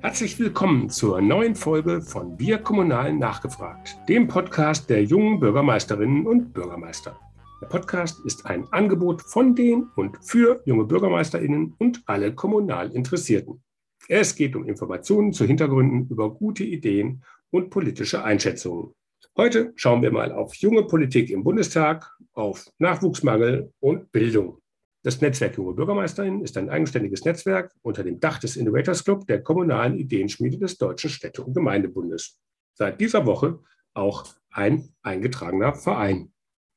[0.00, 6.52] Herzlich willkommen zur neuen Folge von Wir Kommunal nachgefragt, dem Podcast der jungen Bürgermeisterinnen und
[6.52, 7.18] Bürgermeister.
[7.60, 13.62] Der Podcast ist ein Angebot von den und für junge Bürgermeisterinnen und alle kommunal Interessierten.
[14.08, 18.94] Es geht um Informationen zu Hintergründen über gute Ideen und politische Einschätzungen.
[19.36, 24.61] Heute schauen wir mal auf junge Politik im Bundestag, auf Nachwuchsmangel und Bildung.
[25.04, 29.42] Das Netzwerk Junge Bürgermeisterinnen ist ein eigenständiges Netzwerk unter dem Dach des Innovators Club der
[29.42, 32.38] kommunalen Ideenschmiede des Deutschen Städte- und Gemeindebundes.
[32.74, 33.58] Seit dieser Woche
[33.94, 36.32] auch ein eingetragener Verein.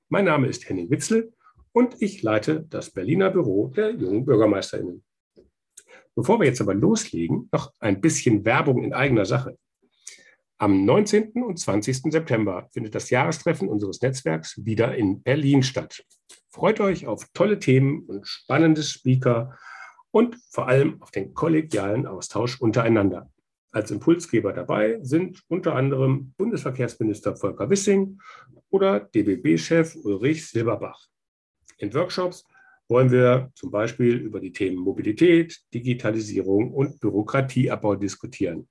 [0.09, 1.33] Mein Name ist Henning Witzel
[1.71, 5.03] und ich leite das Berliner Büro der jungen Bürgermeisterinnen.
[6.15, 9.55] Bevor wir jetzt aber loslegen, noch ein bisschen Werbung in eigener Sache.
[10.57, 11.33] Am 19.
[11.43, 12.11] und 20.
[12.11, 16.03] September findet das Jahrestreffen unseres Netzwerks wieder in Berlin statt.
[16.55, 19.57] Freut euch auf tolle Themen und spannende Speaker
[20.11, 23.29] und vor allem auf den kollegialen Austausch untereinander.
[23.73, 28.21] Als Impulsgeber dabei sind unter anderem Bundesverkehrsminister Volker Wissing
[28.69, 31.09] oder DBB-Chef Ulrich Silberbach.
[31.77, 32.45] In Workshops
[32.87, 38.69] wollen wir zum Beispiel über die Themen Mobilität, Digitalisierung und Bürokratieabbau diskutieren.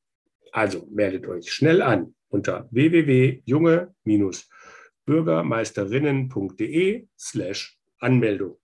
[0.52, 3.92] Also meldet euch schnell an unter www.junge-
[5.06, 8.56] bürgermeisterinnen.de slash Anmeldung.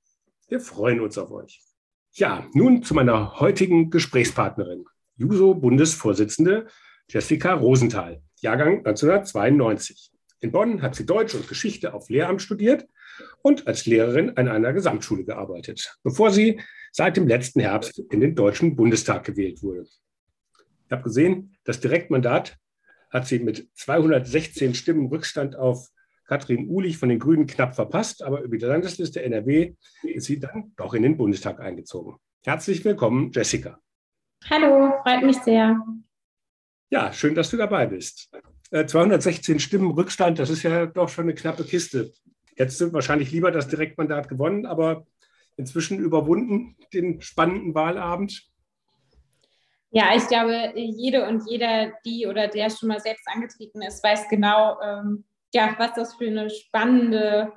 [0.48, 1.60] Wir freuen uns auf euch.
[2.12, 4.84] Ja, nun zu meiner heutigen Gesprächspartnerin,
[5.16, 6.66] JUSO-Bundesvorsitzende
[7.08, 10.10] Jessica Rosenthal, Jahrgang 1992.
[10.40, 12.88] In Bonn hat sie Deutsch und Geschichte auf Lehramt studiert
[13.42, 16.60] und als Lehrerin an einer Gesamtschule gearbeitet, bevor sie
[16.92, 19.86] seit dem letzten Herbst in den Deutschen Bundestag gewählt wurde.
[20.86, 22.56] Ich habe gesehen, das Direktmandat
[23.10, 25.88] hat sie mit 216 Stimmen Rückstand auf
[26.30, 30.72] Katrin Uhlich von den Grünen knapp verpasst, aber über die Landesliste NRW ist sie dann
[30.76, 32.18] doch in den Bundestag eingezogen.
[32.44, 33.80] Herzlich willkommen, Jessica.
[34.48, 35.84] Hallo, freut mich sehr.
[36.88, 38.30] Ja, schön, dass du dabei bist.
[38.70, 42.12] 216 äh, Stimmen Rückstand, das ist ja doch schon eine knappe Kiste.
[42.54, 45.08] Hättest du wahrscheinlich lieber das Direktmandat gewonnen, aber
[45.56, 48.48] inzwischen überwunden den spannenden Wahlabend.
[49.90, 54.28] Ja, ich glaube, jede und jeder, die oder der schon mal selbst angetreten ist, weiß
[54.28, 57.52] genau, ähm, ja, was das für eine spannende,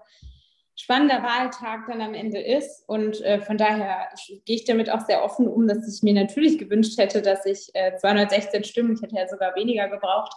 [0.76, 2.88] spannender Wahltag dann am Ende ist.
[2.88, 4.10] Und äh, von daher
[4.46, 7.70] gehe ich damit auch sehr offen um, dass ich mir natürlich gewünscht hätte, dass ich
[7.74, 10.34] äh, 216 Stimmen, ich hätte ja sogar weniger gebraucht,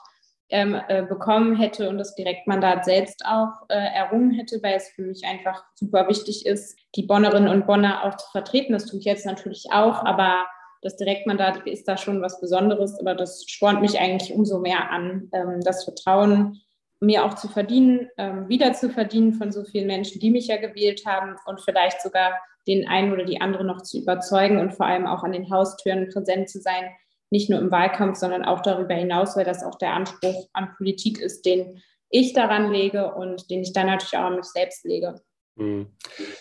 [0.48, 5.02] ähm, äh, bekommen hätte und das Direktmandat selbst auch äh, errungen hätte, weil es für
[5.02, 8.72] mich einfach super wichtig ist, die Bonnerinnen und Bonner auch zu vertreten.
[8.72, 10.46] Das tue ich jetzt natürlich auch, aber
[10.82, 15.28] das Direktmandat ist da schon was Besonderes, aber das spornt mich eigentlich umso mehr an,
[15.32, 16.60] ähm, das Vertrauen
[17.00, 20.56] mir auch zu verdienen, ähm, wieder zu verdienen von so vielen Menschen, die mich ja
[20.56, 22.32] gewählt haben und vielleicht sogar
[22.66, 26.08] den einen oder die andere noch zu überzeugen und vor allem auch an den Haustüren
[26.08, 26.90] präsent zu sein,
[27.30, 31.20] nicht nur im Wahlkampf, sondern auch darüber hinaus, weil das auch der Anspruch an Politik
[31.20, 35.20] ist, den ich daran lege und den ich dann natürlich auch an mich selbst lege.
[35.58, 35.86] Hm.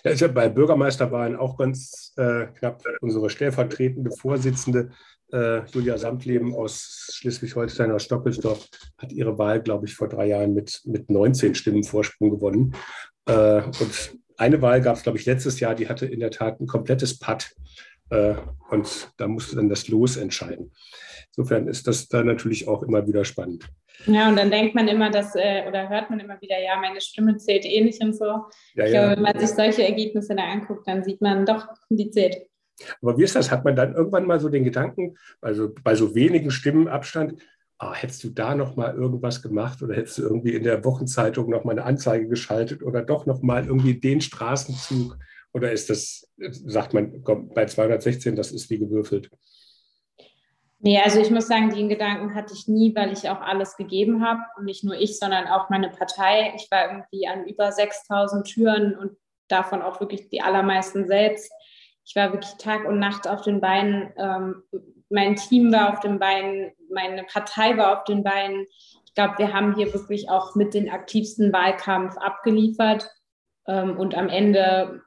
[0.03, 2.83] Ja, ist ja bei Bürgermeisterwahlen auch ganz äh, knapp.
[3.01, 4.91] Unsere stellvertretende Vorsitzende
[5.31, 10.53] äh, Julia Samtleben aus Schleswig-Holstein, aus Stockelsdorf, hat ihre Wahl, glaube ich, vor drei Jahren
[10.53, 12.75] mit, mit 19 Stimmen Vorsprung gewonnen.
[13.27, 16.59] Äh, und eine Wahl gab es, glaube ich, letztes Jahr, die hatte in der Tat
[16.59, 17.55] ein komplettes Patt.
[18.09, 18.35] Äh,
[18.69, 20.71] und da musste dann das Los entscheiden.
[21.35, 23.67] Insofern ist das da natürlich auch immer wieder spannend.
[24.05, 27.01] Ja, und dann denkt man immer, dass, äh, oder hört man immer wieder, ja, meine
[27.01, 28.25] Stimme zählt eh nicht und so.
[28.25, 29.01] Ja, ich ja.
[29.01, 32.37] glaube, wenn man sich solche Ergebnisse da anguckt, dann sieht man doch, die zählt.
[33.01, 33.51] Aber wie ist das?
[33.51, 37.41] Hat man dann irgendwann mal so den Gedanken, also bei so wenigen Stimmen Abstand,
[37.77, 41.49] ah, hättest du da noch mal irgendwas gemacht oder hättest du irgendwie in der Wochenzeitung
[41.49, 45.17] noch mal eine Anzeige geschaltet oder doch noch mal irgendwie den Straßenzug?
[45.53, 49.29] Oder ist das, sagt man, bei 216, das ist wie gewürfelt?
[50.79, 54.23] Nee, also ich muss sagen, den Gedanken hatte ich nie, weil ich auch alles gegeben
[54.23, 54.41] habe.
[54.57, 56.53] Und nicht nur ich, sondern auch meine Partei.
[56.57, 61.51] Ich war irgendwie an über 6000 Türen und davon auch wirklich die allermeisten selbst.
[62.05, 64.13] Ich war wirklich Tag und Nacht auf den Beinen.
[64.17, 64.63] Ähm,
[65.09, 68.65] mein Team war auf den Beinen, meine Partei war auf den Beinen.
[69.05, 73.09] Ich glaube, wir haben hier wirklich auch mit den aktivsten Wahlkampf abgeliefert.
[73.67, 75.01] Ähm, und am Ende,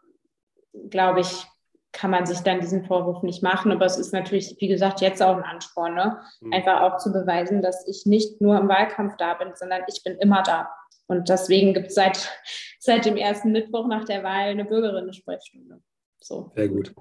[0.90, 1.46] glaube ich,
[1.92, 3.72] kann man sich dann diesen Vorwurf nicht machen.
[3.72, 6.20] Aber es ist natürlich, wie gesagt, jetzt auch ein Ansporn, ne?
[6.40, 6.52] Mhm.
[6.52, 10.16] einfach auch zu beweisen, dass ich nicht nur im Wahlkampf da bin, sondern ich bin
[10.18, 10.68] immer da.
[11.06, 12.30] Und deswegen gibt es seit,
[12.80, 15.80] seit dem ersten Mittwoch nach der Wahl eine Bürgerinnen-Sprechstunde.
[16.20, 16.52] So.
[16.54, 16.94] Sehr gut.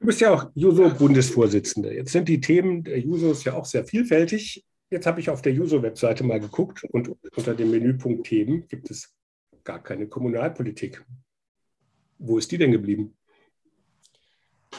[0.00, 1.94] Du bist ja auch Juso-Bundesvorsitzende.
[1.94, 4.64] Jetzt sind die Themen der Jusos ja auch sehr vielfältig.
[4.90, 9.14] Jetzt habe ich auf der Juso-Webseite mal geguckt und unter dem Menüpunkt Themen gibt es
[9.64, 11.04] gar keine Kommunalpolitik.
[12.18, 13.16] Wo ist die denn geblieben?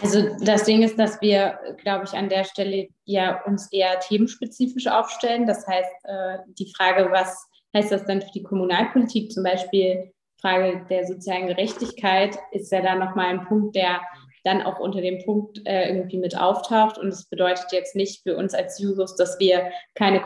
[0.01, 4.88] Also das Ding ist, dass wir, glaube ich, an der Stelle ja uns eher themenspezifisch
[4.88, 5.48] aufstellen.
[5.48, 10.12] Das heißt, äh, die Frage, was heißt das dann für die Kommunalpolitik, zum Beispiel
[10.45, 14.01] Frage der sozialen Gerechtigkeit, ist ja dann nochmal ein Punkt, der
[14.45, 17.00] dann auch unter dem Punkt äh, irgendwie mit auftaucht.
[17.00, 20.21] Und es bedeutet jetzt nicht für uns als Jusos, dass wir keine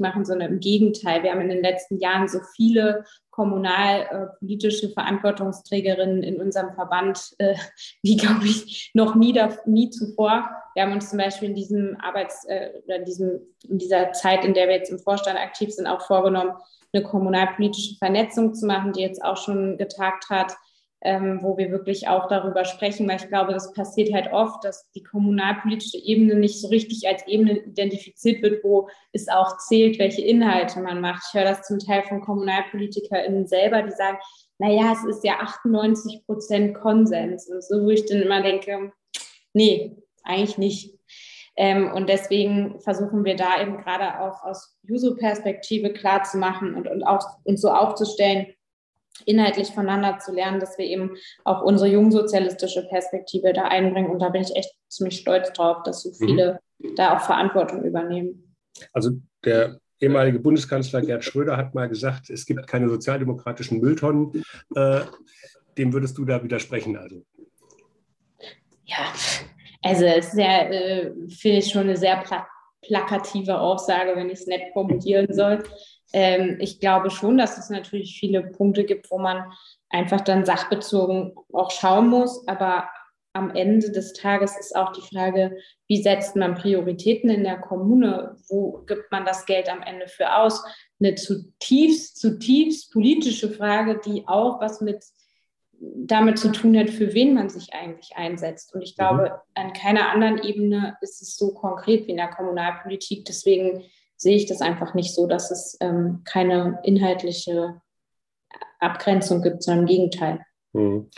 [0.00, 1.22] machen, sondern im Gegenteil.
[1.22, 7.56] Wir haben in den letzten Jahren so viele kommunalpolitische äh, Verantwortungsträgerinnen in unserem Verband, äh,
[8.02, 10.48] wie glaube ich, noch nie, da, nie zuvor.
[10.74, 14.54] Wir haben uns zum Beispiel in diesem Arbeits- äh, in, diesem, in dieser Zeit, in
[14.54, 16.52] der wir jetzt im Vorstand aktiv sind, auch vorgenommen,
[16.94, 20.54] eine kommunalpolitische Vernetzung zu machen, die jetzt auch schon getagt hat
[21.02, 24.90] ähm, wo wir wirklich auch darüber sprechen, weil ich glaube, das passiert halt oft, dass
[24.92, 30.22] die kommunalpolitische Ebene nicht so richtig als Ebene identifiziert wird, wo es auch zählt, welche
[30.22, 31.24] Inhalte man macht.
[31.28, 34.18] Ich höre das zum Teil von KommunalpolitikerInnen selber, die sagen,
[34.58, 37.48] naja, es ist ja 98 Prozent Konsens.
[37.48, 38.92] Und so, wo ich dann immer denke,
[39.52, 40.98] nee, eigentlich nicht.
[41.56, 47.24] Ähm, und deswegen versuchen wir da eben gerade auch aus Juso-Perspektive klarzumachen und, und auch
[47.44, 48.46] uns so aufzustellen,
[49.24, 54.10] inhaltlich voneinander zu lernen, dass wir eben auch unsere jungsozialistische Perspektive da einbringen.
[54.10, 56.26] Und da bin ich echt ziemlich stolz drauf, dass so mhm.
[56.26, 56.94] viele mhm.
[56.96, 58.54] da auch Verantwortung übernehmen.
[58.92, 59.12] Also
[59.44, 64.44] der ehemalige Bundeskanzler Gerd Schröder hat mal gesagt, es gibt keine sozialdemokratischen Mülltonnen.
[64.74, 65.00] Äh,
[65.78, 67.24] dem würdest du da widersprechen, also?
[68.84, 69.12] Ja,
[69.82, 72.46] also es ist ja, äh, finde ich, schon eine sehr pla
[72.82, 75.64] plakative Aussage, wenn ich es nett formulieren soll.
[76.12, 79.52] Ähm, ich glaube schon, dass es natürlich viele Punkte gibt, wo man
[79.90, 82.46] einfach dann sachbezogen auch schauen muss.
[82.46, 82.88] Aber
[83.32, 85.58] am Ende des Tages ist auch die Frage,
[85.88, 88.36] wie setzt man Prioritäten in der Kommune?
[88.48, 90.64] Wo gibt man das Geld am Ende für aus?
[90.98, 95.04] Eine zutiefst, zutiefst politische Frage, die auch was mit
[95.78, 98.74] damit zu tun hat, für wen man sich eigentlich einsetzt.
[98.74, 99.62] Und ich glaube, mhm.
[99.62, 103.24] an keiner anderen Ebene ist es so konkret wie in der Kommunalpolitik.
[103.26, 103.84] Deswegen
[104.16, 107.80] sehe ich das einfach nicht so, dass es ähm, keine inhaltliche
[108.80, 110.40] Abgrenzung gibt, sondern im Gegenteil.
[110.74, 111.08] Hm.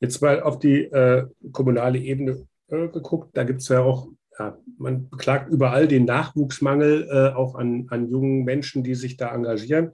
[0.00, 3.36] Jetzt mal auf die äh, kommunale Ebene äh, geguckt.
[3.36, 4.08] Da gibt es ja auch,
[4.38, 9.34] ja, man beklagt überall den Nachwuchsmangel, äh, auch an, an jungen Menschen, die sich da
[9.34, 9.92] engagieren.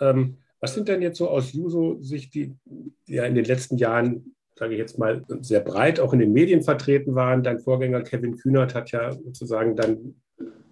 [0.00, 2.54] Ähm, was sind denn jetzt so aus Juso-Sicht, die
[3.06, 6.62] ja in den letzten Jahren, sage ich jetzt mal, sehr breit auch in den Medien
[6.62, 7.42] vertreten waren?
[7.42, 10.20] Dein Vorgänger Kevin Kühnert hat ja sozusagen dann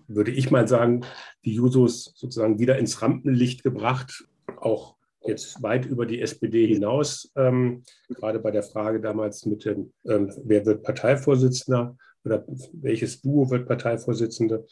[0.09, 1.05] würde ich mal sagen,
[1.45, 4.25] die Jusos sozusagen wieder ins Rampenlicht gebracht,
[4.57, 9.93] auch jetzt weit über die SPD hinaus, ähm, gerade bei der Frage damals mit dem,
[10.07, 14.67] ähm, wer wird Parteivorsitzender oder welches Duo wird Parteivorsitzende,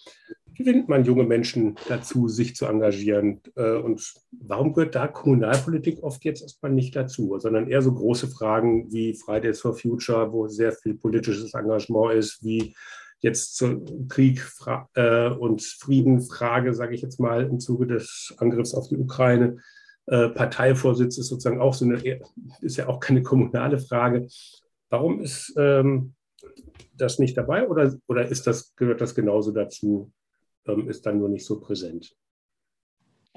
[0.55, 3.41] gewinnt man junge Menschen dazu, sich zu engagieren.
[3.57, 8.29] Äh, und warum gehört da Kommunalpolitik oft jetzt erstmal nicht dazu, sondern eher so große
[8.29, 12.75] Fragen wie Fridays for Future, wo sehr viel politisches Engagement ist, wie
[13.27, 14.41] jetzt zur Krieg
[14.95, 19.59] äh, und Friedenfrage, sage ich jetzt mal, im Zuge des Angriffs auf die Ukraine.
[20.07, 22.21] Äh, Parteivorsitz ist sozusagen auch so eine,
[22.61, 24.29] ist ja auch keine kommunale Frage.
[24.89, 26.15] Warum ist ähm,
[26.95, 30.13] das nicht dabei oder, oder ist das, gehört das genauso dazu,
[30.67, 32.15] ähm, ist dann nur nicht so präsent?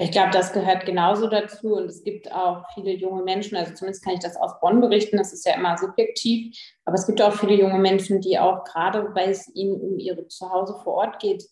[0.02, 4.02] Ich glaube, das gehört genauso dazu und es gibt auch viele junge Menschen, also zumindest
[4.02, 7.34] kann ich das aus Bonn berichten, das ist ja immer subjektiv, aber es gibt auch
[7.34, 11.44] viele junge Menschen, die auch gerade, weil es ihnen um ihre Zuhause vor Ort geht,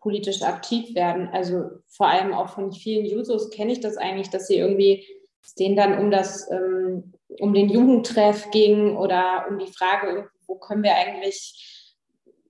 [0.00, 1.30] politisch aktiv werden.
[1.32, 5.06] Also vor allem auch von vielen Jusos kenne ich das eigentlich, dass sie irgendwie
[5.42, 10.56] es denen dann um das, ähm, um den Jugendtreff ging oder um die Frage, wo
[10.56, 11.73] können wir eigentlich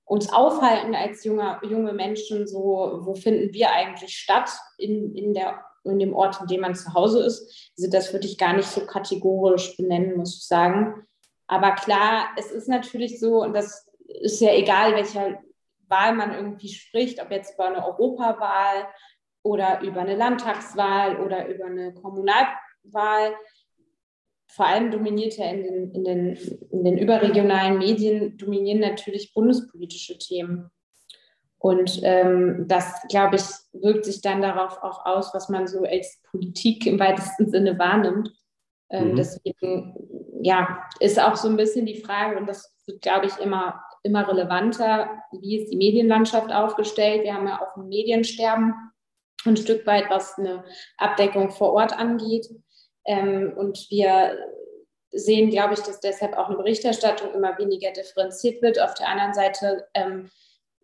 [0.04, 5.64] uns aufhalten als junge, junge Menschen, so wo finden wir eigentlich statt in, in, der,
[5.84, 7.72] in dem Ort, in dem man zu Hause ist.
[7.78, 11.06] Also das würde ich gar nicht so kategorisch benennen, muss ich sagen.
[11.46, 15.38] Aber klar, es ist natürlich so, und das ist ja egal, welcher
[15.88, 18.86] Wahl man irgendwie spricht, ob jetzt über eine Europawahl
[19.42, 23.34] oder über eine Landtagswahl oder über eine Kommunalwahl,
[24.54, 26.38] vor allem dominiert ja in den, in, den,
[26.70, 30.70] in den überregionalen Medien, dominieren natürlich bundespolitische Themen.
[31.58, 33.42] Und ähm, das, glaube ich,
[33.72, 38.30] wirkt sich dann darauf auch aus, was man so als Politik im weitesten Sinne wahrnimmt.
[38.90, 39.16] Ähm, mhm.
[39.16, 39.94] Deswegen,
[40.42, 44.28] ja, ist auch so ein bisschen die Frage, und das wird, glaube ich, immer, immer
[44.28, 47.24] relevanter, wie ist die Medienlandschaft aufgestellt?
[47.24, 48.74] Wir haben ja auch ein Mediensterben,
[49.46, 50.64] ein Stück weit, was eine
[50.98, 52.46] Abdeckung vor Ort angeht.
[53.06, 54.36] Ähm, und wir
[55.12, 58.80] sehen, glaube ich, dass deshalb auch eine Berichterstattung immer weniger differenziert wird.
[58.80, 60.30] Auf der anderen Seite ähm,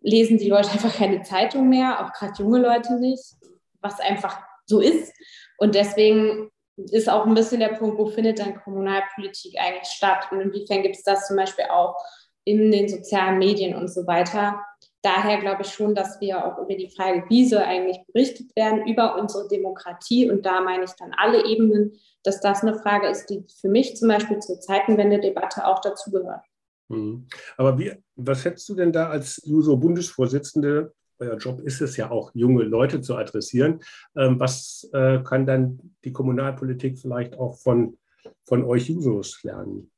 [0.01, 3.35] lesen die Leute einfach keine Zeitung mehr, auch gerade junge Leute nicht,
[3.81, 5.13] was einfach so ist.
[5.57, 10.41] Und deswegen ist auch ein bisschen der Punkt, wo findet dann Kommunalpolitik eigentlich statt und
[10.41, 11.95] inwiefern gibt es das zum Beispiel auch
[12.43, 14.63] in den sozialen Medien und so weiter.
[15.03, 18.85] Daher glaube ich schon, dass wir auch über die Frage, wie soll eigentlich berichtet werden,
[18.85, 21.93] über unsere Demokratie, und da meine ich dann alle Ebenen,
[22.23, 26.45] dass das eine Frage ist, die für mich zum Beispiel zur Zeitenwende-Debatte auch dazugehört.
[26.89, 27.27] Mhm.
[27.57, 32.31] Aber wie, was hättest du denn da als JUSO-Bundesvorsitzende, euer Job ist es ja auch,
[32.33, 33.81] junge Leute zu adressieren,
[34.15, 37.97] ähm, was äh, kann dann die Kommunalpolitik vielleicht auch von,
[38.43, 39.91] von euch Jusos lernen?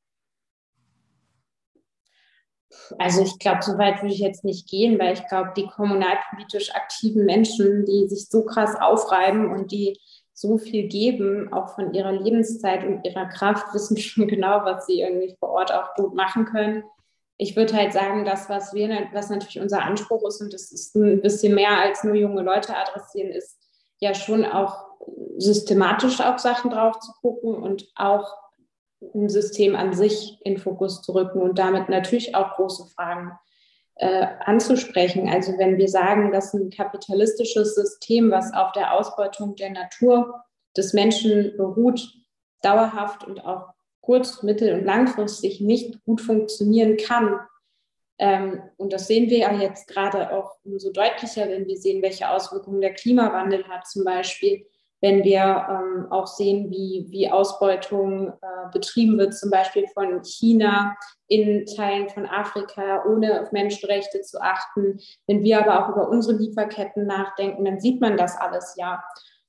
[2.98, 6.74] Also ich glaube, so weit würde ich jetzt nicht gehen, weil ich glaube, die kommunalpolitisch
[6.76, 9.98] aktiven Menschen, die sich so krass aufreiben und die
[10.34, 15.02] so viel geben, auch von ihrer Lebenszeit und ihrer Kraft, wissen schon genau, was sie
[15.02, 16.84] irgendwie vor Ort auch gut machen können.
[17.38, 20.96] Ich würde halt sagen, das, was wir, was natürlich unser Anspruch ist, und das ist
[20.96, 23.58] ein bisschen mehr als nur junge Leute adressieren, ist
[24.00, 24.86] ja schon auch
[25.38, 28.43] systematisch auf Sachen drauf zu gucken und auch
[29.28, 33.32] System an sich in Fokus zu rücken und damit natürlich auch große Fragen
[33.96, 35.30] äh, anzusprechen.
[35.30, 40.44] Also wenn wir sagen, dass ein kapitalistisches System, was auf der Ausbeutung der Natur
[40.76, 42.02] des Menschen beruht,
[42.62, 47.40] dauerhaft und auch kurz-, mittel- und langfristig nicht gut funktionieren kann.
[48.20, 52.30] Ähm, und das sehen wir ja jetzt gerade auch umso deutlicher, wenn wir sehen, welche
[52.30, 54.66] Auswirkungen der Klimawandel hat zum Beispiel
[55.04, 60.96] wenn wir ähm, auch sehen, wie, wie Ausbeutung äh, betrieben wird, zum Beispiel von China
[61.28, 65.02] in Teilen von Afrika, ohne auf Menschenrechte zu achten.
[65.28, 69.04] Wenn wir aber auch über unsere Lieferketten nachdenken, dann sieht man das alles ja.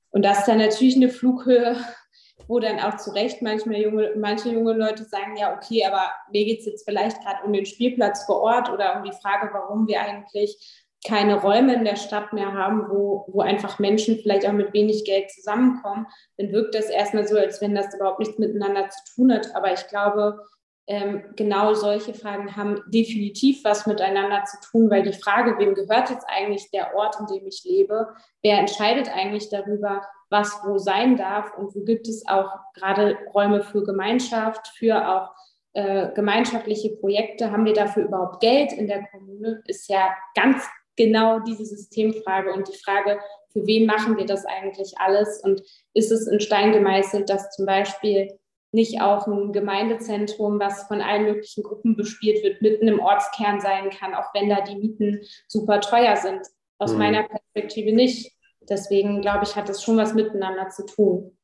[0.09, 1.77] Und das ist dann natürlich eine Flughöhe,
[2.49, 6.43] wo dann auch zu Recht manchmal junge, manche junge Leute sagen, ja, okay, aber mir
[6.43, 9.87] geht es jetzt vielleicht gerade um den Spielplatz vor Ort oder um die Frage, warum
[9.87, 14.53] wir eigentlich keine Räume in der Stadt mehr haben, wo, wo einfach Menschen vielleicht auch
[14.53, 16.07] mit wenig Geld zusammenkommen,
[16.37, 19.55] dann wirkt das erstmal so, als wenn das überhaupt nichts miteinander zu tun hat.
[19.55, 20.39] Aber ich glaube,
[20.87, 26.09] ähm, genau solche Fragen haben definitiv was miteinander zu tun, weil die Frage, wem gehört
[26.09, 28.09] jetzt eigentlich der Ort, in dem ich lebe,
[28.43, 31.55] wer entscheidet eigentlich darüber, was wo sein darf?
[31.57, 35.31] Und wo gibt es auch gerade Räume für Gemeinschaft, für auch
[35.73, 41.39] äh, gemeinschaftliche Projekte, haben wir dafür überhaupt Geld in der Kommune, ist ja ganz genau
[41.39, 43.19] diese Systemfrage und die Frage,
[43.51, 45.61] für wen machen wir das eigentlich alles und
[45.93, 48.37] ist es in Stein gemeißelt, dass zum Beispiel
[48.71, 53.89] nicht auch ein Gemeindezentrum, was von allen möglichen Gruppen bespielt wird, mitten im Ortskern sein
[53.89, 56.41] kann, auch wenn da die Mieten super teuer sind.
[56.77, 56.99] Aus mhm.
[56.99, 58.35] meiner Perspektive nicht.
[58.69, 61.37] Deswegen glaube ich, hat das schon was miteinander zu tun.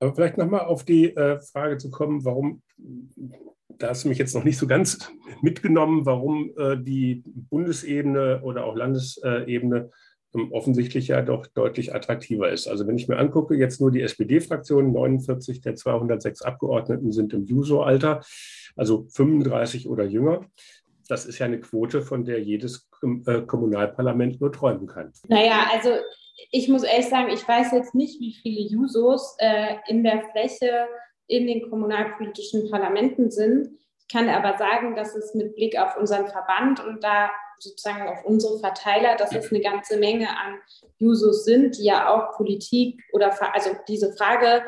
[0.00, 2.62] Aber vielleicht nochmal auf die äh, Frage zu kommen, warum
[3.78, 5.10] da hast du mich jetzt noch nicht so ganz
[5.42, 9.90] mitgenommen, warum äh, die Bundesebene oder auch Landesebene
[10.34, 12.66] ähm, offensichtlich ja doch deutlich attraktiver ist.
[12.66, 17.44] Also wenn ich mir angucke, jetzt nur die SPD-Fraktion, 49 der 206 Abgeordneten sind im
[17.44, 18.22] Juso-Alter,
[18.76, 20.44] also 35 oder jünger.
[21.08, 22.88] Das ist ja eine Quote, von der jedes
[23.26, 25.12] äh, Kommunalparlament nur träumen kann.
[25.28, 25.90] Naja, also
[26.50, 30.86] ich muss ehrlich sagen, ich weiß jetzt nicht, wie viele Jusos äh, in der Fläche
[31.26, 33.70] in den kommunalpolitischen Parlamenten sind.
[33.98, 38.24] Ich kann aber sagen, dass es mit Blick auf unseren Verband und da sozusagen auf
[38.24, 40.58] unsere Verteiler, dass es eine ganze Menge an
[40.98, 44.62] Jusos sind, die ja auch Politik oder also diese Frage,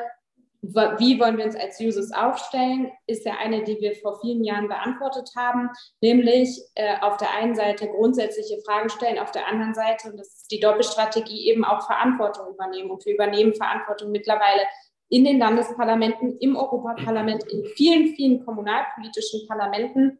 [0.61, 4.67] wie wollen wir uns als Jusos aufstellen, ist ja eine, die wir vor vielen Jahren
[4.67, 5.69] beantwortet haben,
[6.01, 10.27] nämlich äh, auf der einen Seite grundsätzliche Fragen stellen, auf der anderen Seite, und das
[10.27, 12.89] ist die Doppelstrategie, eben auch Verantwortung übernehmen.
[12.89, 14.63] Und wir übernehmen Verantwortung mittlerweile
[15.09, 20.19] in den Landesparlamenten, im Europaparlament, in vielen, vielen kommunalpolitischen Parlamenten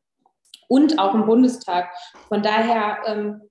[0.68, 1.90] und auch im Bundestag.
[2.30, 3.42] Von daher ähm,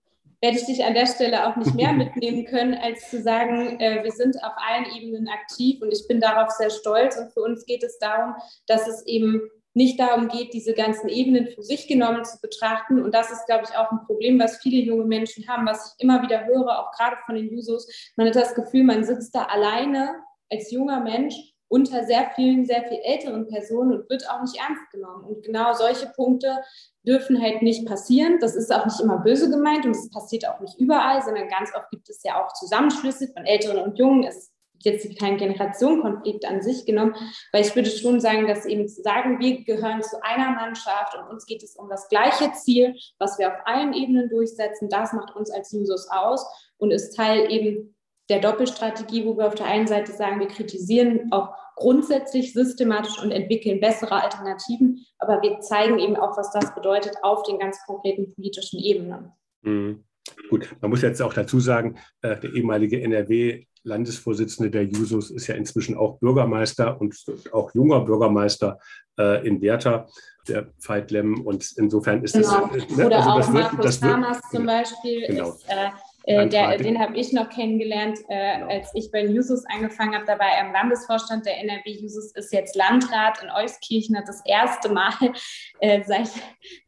[0.41, 4.03] werde ich dich an der Stelle auch nicht mehr mitnehmen können, als zu sagen, äh,
[4.03, 7.17] wir sind auf allen Ebenen aktiv und ich bin darauf sehr stolz.
[7.19, 8.35] Und für uns geht es darum,
[8.67, 9.43] dass es eben
[9.75, 13.03] nicht darum geht, diese ganzen Ebenen für sich genommen zu betrachten.
[13.03, 16.03] Und das ist, glaube ich, auch ein Problem, was viele junge Menschen haben, was ich
[16.03, 17.87] immer wieder höre, auch gerade von den Jusos.
[18.17, 20.15] Man hat das Gefühl, man sitzt da alleine
[20.51, 21.35] als junger Mensch
[21.69, 25.25] unter sehr vielen, sehr viel älteren Personen und wird auch nicht ernst genommen.
[25.25, 26.59] Und genau solche Punkte
[27.07, 28.39] dürfen halt nicht passieren.
[28.41, 31.75] Das ist auch nicht immer böse gemeint und es passiert auch nicht überall, sondern ganz
[31.75, 34.25] oft gibt es ja auch Zusammenschlüsse von Älteren und Jungen.
[34.25, 34.53] Es ist
[34.85, 37.15] jetzt kein Generationenkonflikt an sich genommen,
[37.53, 41.29] weil ich würde schon sagen, dass eben zu sagen, wir gehören zu einer Mannschaft und
[41.29, 45.35] uns geht es um das gleiche Ziel, was wir auf allen Ebenen durchsetzen, das macht
[45.35, 47.96] uns als Users aus und ist Teil eben
[48.29, 53.31] der Doppelstrategie, wo wir auf der einen Seite sagen, wir kritisieren auch grundsätzlich systematisch und
[53.31, 58.35] entwickeln bessere Alternativen, aber wir zeigen eben auch, was das bedeutet auf den ganz konkreten
[58.35, 59.33] politischen Ebenen.
[59.63, 60.05] Mhm.
[60.51, 65.47] Gut, man muss jetzt auch dazu sagen, äh, der ehemalige NRW Landesvorsitzende der Jusos, ist
[65.47, 67.15] ja inzwischen auch Bürgermeister und
[67.53, 68.79] auch junger Bürgermeister
[69.17, 70.09] äh, in Werther,
[70.49, 71.47] der Veit Lemm.
[71.47, 72.67] Und insofern ist genau.
[72.67, 72.97] das.
[72.97, 75.51] Ne, Oder also auch das wird, Markus das wird, Hamas zum Beispiel genau.
[75.51, 75.91] ist äh,
[76.27, 78.69] äh, der, den habe ich noch kennengelernt, äh, genau.
[78.69, 80.27] als ich bei Jusus angefangen habe.
[80.27, 81.89] Da war er im Landesvorstand der NRW.
[81.89, 85.13] Jusus ist jetzt Landrat in Euskirchen, hat das erste Mal
[85.81, 86.29] äh, seit,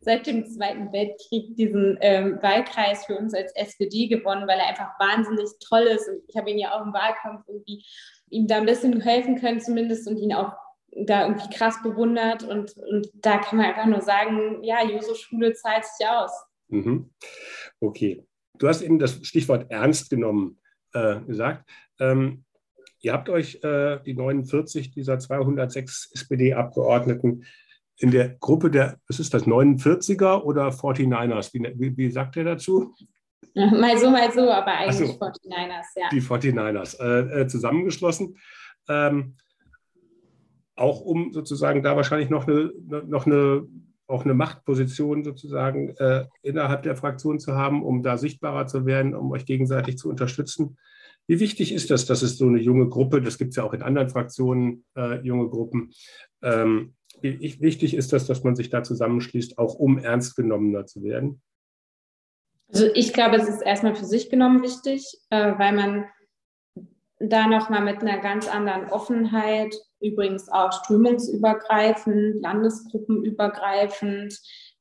[0.01, 4.99] seit dem Zweiten Weltkrieg diesen ähm, Wahlkreis für uns als SPD gewonnen, weil er einfach
[4.99, 6.09] wahnsinnig toll ist.
[6.09, 7.85] Und ich habe ihn ja auch im Wahlkampf irgendwie
[8.31, 10.53] ihm da ein bisschen helfen können zumindest und ihn auch
[11.07, 12.43] da irgendwie krass bewundert.
[12.43, 16.33] Und, und da kann man einfach nur sagen, ja, Juso-Schule zahlt sich aus.
[16.69, 17.11] Mhm.
[17.81, 18.28] Okay.
[18.59, 20.59] Du hast eben das Stichwort ernst genommen
[20.93, 21.69] äh, gesagt.
[22.01, 22.45] Ähm,
[23.01, 27.45] ihr habt euch äh, die 49 dieser 206 SPD-Abgeordneten
[27.99, 31.53] in der Gruppe der, was ist das, 49er oder 49ers?
[31.53, 32.95] Wie, wie, wie sagt ihr dazu?
[33.55, 36.09] Mal so, mal so, aber eigentlich so, 49ers, ja.
[36.13, 38.37] Die 49ers äh, äh, zusammengeschlossen.
[38.89, 39.35] Ähm,
[40.77, 42.73] auch um sozusagen da wahrscheinlich noch eine,
[43.07, 43.67] noch eine
[44.09, 49.15] auch eine Machtposition sozusagen äh, innerhalb der Fraktion zu haben, um da sichtbarer zu werden,
[49.15, 50.79] um euch gegenseitig zu unterstützen.
[51.27, 53.75] Wie wichtig ist das, dass es so eine junge Gruppe, das gibt es ja auch
[53.75, 55.93] in anderen Fraktionen, äh, junge Gruppen,
[56.43, 61.03] ähm, wie wichtig ist das, dass man sich da zusammenschließt, auch um ernst genommener zu
[61.03, 61.43] werden?
[62.69, 66.05] Also ich glaube, es ist erstmal für sich genommen wichtig, äh, weil man
[67.19, 74.39] da nochmal mit einer ganz anderen Offenheit, übrigens auch strömungsübergreifend, landesgruppenübergreifend,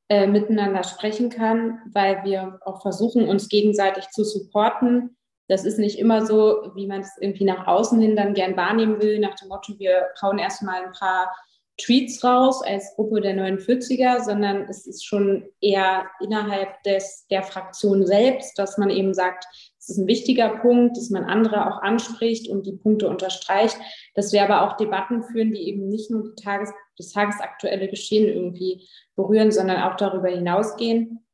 [0.10, 5.18] äh, miteinander sprechen kann, weil wir auch versuchen, uns gegenseitig zu supporten.
[5.50, 9.02] Das ist nicht immer so, wie man es irgendwie nach außen hin dann gern wahrnehmen
[9.02, 11.36] will, nach dem Motto, wir hauen erstmal ein paar
[11.78, 18.06] Tweets raus als Gruppe der 49er, sondern es ist schon eher innerhalb des, der Fraktion
[18.06, 19.46] selbst, dass man eben sagt,
[19.88, 23.78] es ist ein wichtiger Punkt, dass man andere auch anspricht und die Punkte unterstreicht,
[24.16, 28.86] dass wir aber auch Debatten führen, die eben nicht nur Tages-, das tagesaktuelle Geschehen irgendwie
[29.16, 31.26] berühren, sondern auch darüber hinausgehen.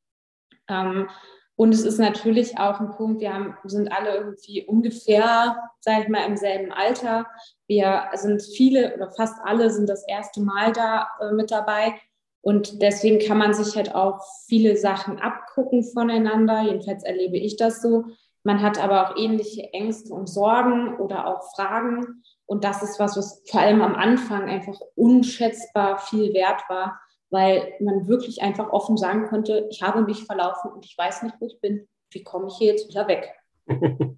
[0.69, 1.09] Ähm,
[1.55, 6.09] und es ist natürlich auch ein Punkt, wir haben, sind alle irgendwie ungefähr, sage ich
[6.09, 7.25] mal, im selben Alter.
[7.65, 11.95] Wir sind viele oder fast alle sind das erste Mal da äh, mit dabei.
[12.41, 16.61] Und deswegen kann man sich halt auch viele Sachen abgucken voneinander.
[16.61, 18.03] Jedenfalls erlebe ich das so.
[18.43, 22.23] Man hat aber auch ähnliche Ängste und Sorgen oder auch Fragen.
[22.45, 27.73] Und das ist was, was vor allem am Anfang einfach unschätzbar viel wert war, weil
[27.79, 31.47] man wirklich einfach offen sagen konnte, ich habe mich verlaufen und ich weiß nicht, wo
[31.47, 31.87] ich bin.
[32.11, 33.33] Wie komme ich hier jetzt wieder weg?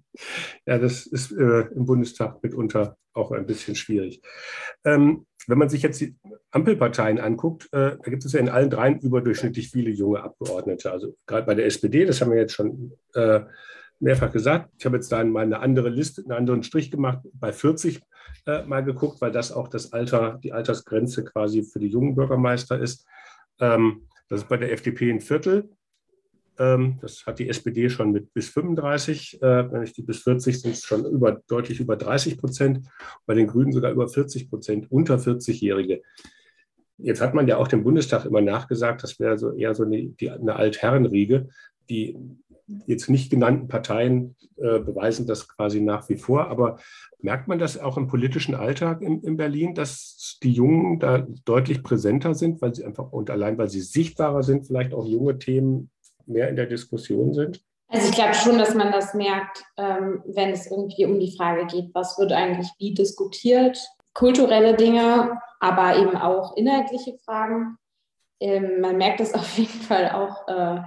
[0.66, 4.20] ja, das ist äh, im Bundestag mitunter auch ein bisschen schwierig.
[4.84, 6.16] Ähm, wenn man sich jetzt die
[6.50, 10.90] Ampelparteien anguckt, äh, da gibt es ja in allen dreien überdurchschnittlich viele junge Abgeordnete.
[10.90, 13.40] Also gerade bei der SPD, das haben wir jetzt schon äh,
[14.00, 14.70] mehrfach gesagt.
[14.78, 18.00] Ich habe jetzt da mal eine andere Liste, einen anderen Strich gemacht, bei 40
[18.46, 22.78] äh, mal geguckt, weil das auch das Alter, die Altersgrenze quasi für die jungen Bürgermeister
[22.78, 23.06] ist.
[23.60, 25.70] Ähm, das ist bei der FDP ein Viertel.
[26.58, 29.42] Ähm, das hat die SPD schon mit bis 35.
[29.42, 32.86] Äh, wenn ich die bis 40 sind es schon über, deutlich über 30 Prozent.
[33.26, 36.02] Bei den Grünen sogar über 40 Prozent, unter 40-Jährige.
[36.98, 40.06] Jetzt hat man ja auch dem Bundestag immer nachgesagt, das wäre so eher so eine,
[40.06, 41.48] die, eine Altherrenriege.
[41.90, 42.16] Die
[42.86, 46.48] jetzt nicht genannten Parteien äh, beweisen das quasi nach wie vor.
[46.48, 46.78] Aber
[47.20, 51.82] merkt man das auch im politischen Alltag in, in, Berlin, dass die Jungen da deutlich
[51.82, 55.90] präsenter sind, weil sie einfach und allein weil sie sichtbarer sind, vielleicht auch junge Themen
[56.26, 57.62] mehr in der Diskussion sind?
[57.88, 61.66] Also ich glaube schon, dass man das merkt, ähm, wenn es irgendwie um die Frage
[61.66, 63.78] geht, was wird eigentlich wie diskutiert.
[64.12, 67.76] Kulturelle Dinge, aber eben auch inhaltliche Fragen.
[68.40, 70.82] Ähm, man merkt es auf jeden Fall auch äh,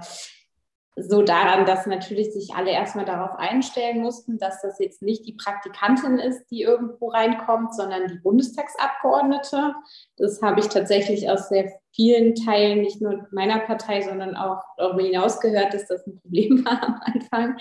[0.96, 5.34] so daran, dass natürlich sich alle erstmal darauf einstellen mussten, dass das jetzt nicht die
[5.34, 9.74] Praktikantin ist, die irgendwo reinkommt, sondern die Bundestagsabgeordnete.
[10.16, 15.02] Das habe ich tatsächlich aus sehr vielen Teilen, nicht nur meiner Partei, sondern auch darüber
[15.02, 17.58] hinaus gehört, dass das ein Problem war am Anfang.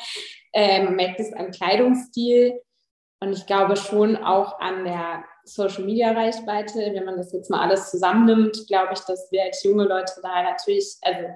[0.53, 2.59] Ähm, man merkt es am Kleidungsstil
[3.21, 6.79] und ich glaube schon auch an der Social Media Reichweite.
[6.93, 10.43] Wenn man das jetzt mal alles zusammennimmt, glaube ich, dass wir als junge Leute da
[10.43, 11.27] natürlich, also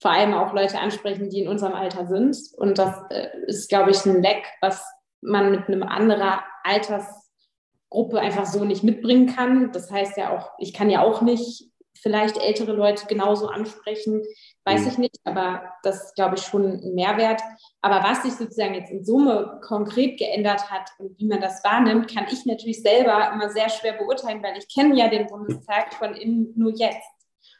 [0.00, 2.36] vor allem auch Leute ansprechen, die in unserem Alter sind.
[2.56, 4.84] Und das äh, ist, glaube ich, ein Leck, was
[5.22, 9.72] man mit einem anderen Altersgruppe einfach so nicht mitbringen kann.
[9.72, 11.70] Das heißt ja auch, ich kann ja auch nicht
[12.02, 14.22] vielleicht ältere Leute genauso ansprechen,
[14.64, 14.88] weiß mhm.
[14.88, 17.40] ich nicht, aber das ist, glaube ich, schon ein Mehrwert.
[17.80, 22.12] Aber was sich sozusagen jetzt in Summe konkret geändert hat und wie man das wahrnimmt,
[22.14, 26.14] kann ich natürlich selber immer sehr schwer beurteilen, weil ich kenne ja den Bundestag von
[26.14, 27.10] innen nur jetzt.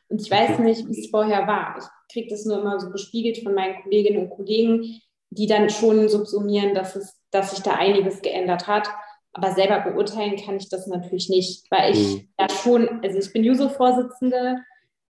[0.09, 1.77] Und ich weiß nicht, wie es vorher war.
[1.79, 6.09] Ich kriege das nur immer so gespiegelt von meinen Kolleginnen und Kollegen, die dann schon
[6.09, 8.89] subsumieren, dass es dass sich da einiges geändert hat.
[9.33, 12.29] Aber selber beurteilen kann ich das natürlich nicht, weil ich mhm.
[12.41, 14.57] ja schon, also ich bin Juso-Vorsitzende.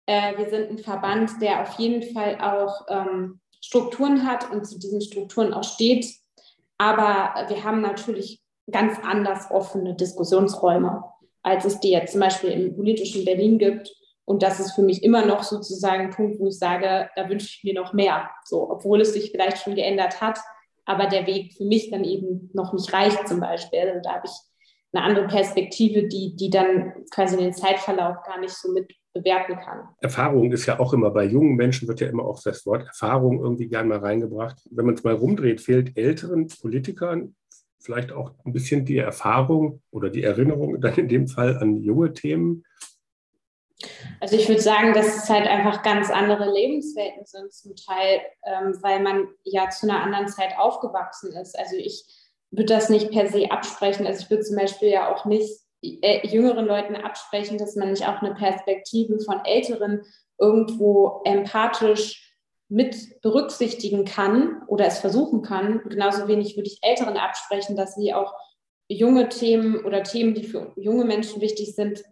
[0.05, 4.79] Äh, wir sind ein Verband, der auf jeden Fall auch ähm, Strukturen hat und zu
[4.79, 6.05] diesen Strukturen auch steht.
[6.77, 11.03] Aber wir haben natürlich ganz anders offene Diskussionsräume,
[11.41, 13.93] als es die jetzt zum Beispiel im politischen Berlin gibt.
[14.25, 17.47] Und das ist für mich immer noch sozusagen ein Punkt, wo ich sage, da wünsche
[17.47, 18.29] ich mir noch mehr.
[18.45, 20.39] So, obwohl es sich vielleicht schon geändert hat,
[20.85, 23.79] aber der Weg für mich dann eben noch nicht reicht zum Beispiel.
[23.79, 24.31] Also da habe ich
[24.93, 29.87] eine andere Perspektive, die, die dann quasi den Zeitverlauf gar nicht so mit bewerten kann.
[30.01, 33.41] Erfahrung ist ja auch immer bei jungen Menschen wird ja immer auch das Wort Erfahrung
[33.41, 34.57] irgendwie gern mal reingebracht.
[34.71, 37.35] Wenn man es mal rumdreht, fehlt älteren Politikern
[37.79, 42.13] vielleicht auch ein bisschen die Erfahrung oder die Erinnerung dann in dem Fall an junge
[42.13, 42.63] Themen.
[44.19, 48.77] Also ich würde sagen, dass es halt einfach ganz andere Lebenswelten sind zum Teil, ähm,
[48.81, 51.57] weil man ja zu einer anderen Zeit aufgewachsen ist.
[51.57, 52.05] Also ich
[52.51, 54.05] würde das nicht per se absprechen.
[54.07, 55.49] Also ich würde zum Beispiel ja auch nicht
[55.81, 60.01] äh, jüngeren Leuten absprechen, dass man nicht auch eine Perspektive von Älteren
[60.39, 62.33] irgendwo empathisch
[62.69, 65.81] mit berücksichtigen kann oder es versuchen kann.
[65.89, 68.33] Genauso wenig würde ich Älteren absprechen, dass sie auch
[68.87, 72.03] junge Themen oder Themen, die für junge Menschen wichtig sind,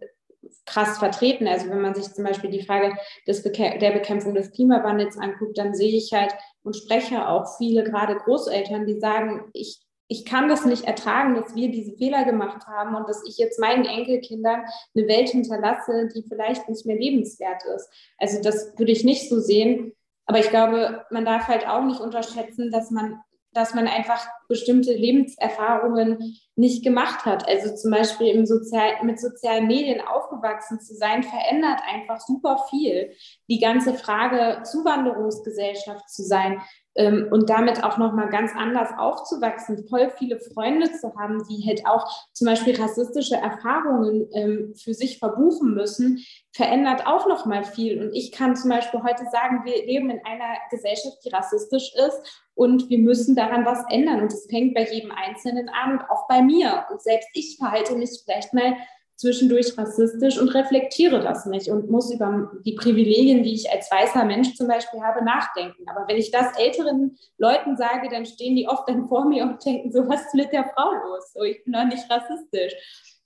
[0.64, 1.46] krass vertreten.
[1.46, 2.96] Also wenn man sich zum Beispiel die Frage
[3.26, 7.84] des Bekä der Bekämpfung des Klimawandels anguckt, dann sehe ich halt und spreche auch viele
[7.84, 12.66] gerade Großeltern, die sagen, ich, ich kann das nicht ertragen, dass wir diese Fehler gemacht
[12.66, 14.62] haben und dass ich jetzt meinen Enkelkindern
[14.94, 17.88] eine Welt hinterlasse, die vielleicht nicht mehr lebenswert ist.
[18.18, 19.92] Also das würde ich nicht so sehen.
[20.26, 23.20] Aber ich glaube, man darf halt auch nicht unterschätzen, dass man
[23.54, 27.48] dass man einfach bestimmte Lebenserfahrungen nicht gemacht hat.
[27.48, 33.12] Also zum Beispiel im Sozial mit sozialen Medien aufgewachsen zu sein, verändert einfach super viel.
[33.48, 36.60] Die ganze Frage Zuwanderungsgesellschaft zu sein,
[36.94, 41.86] ähm, und damit auch nochmal ganz anders aufzuwachsen, voll viele Freunde zu haben, die halt
[41.86, 48.02] auch zum Beispiel rassistische Erfahrungen ähm, für sich verbuchen müssen, verändert auch nochmal viel.
[48.02, 52.44] Und ich kann zum Beispiel heute sagen, wir leben in einer Gesellschaft, die rassistisch ist
[52.54, 54.20] und wir müssen daran was ändern.
[54.20, 56.84] Und es fängt bei jedem Einzelnen an und auch bei mir.
[56.90, 58.74] Und selbst ich verhalte mich vielleicht mal
[59.22, 64.24] zwischendurch rassistisch und reflektiere das nicht und muss über die Privilegien, die ich als weißer
[64.24, 65.88] Mensch zum Beispiel habe, nachdenken.
[65.88, 69.64] Aber wenn ich das älteren Leuten sage, dann stehen die oft dann vor mir und
[69.64, 71.32] denken so, was ist mit der Frau los?
[71.32, 72.74] So, ich bin doch nicht rassistisch.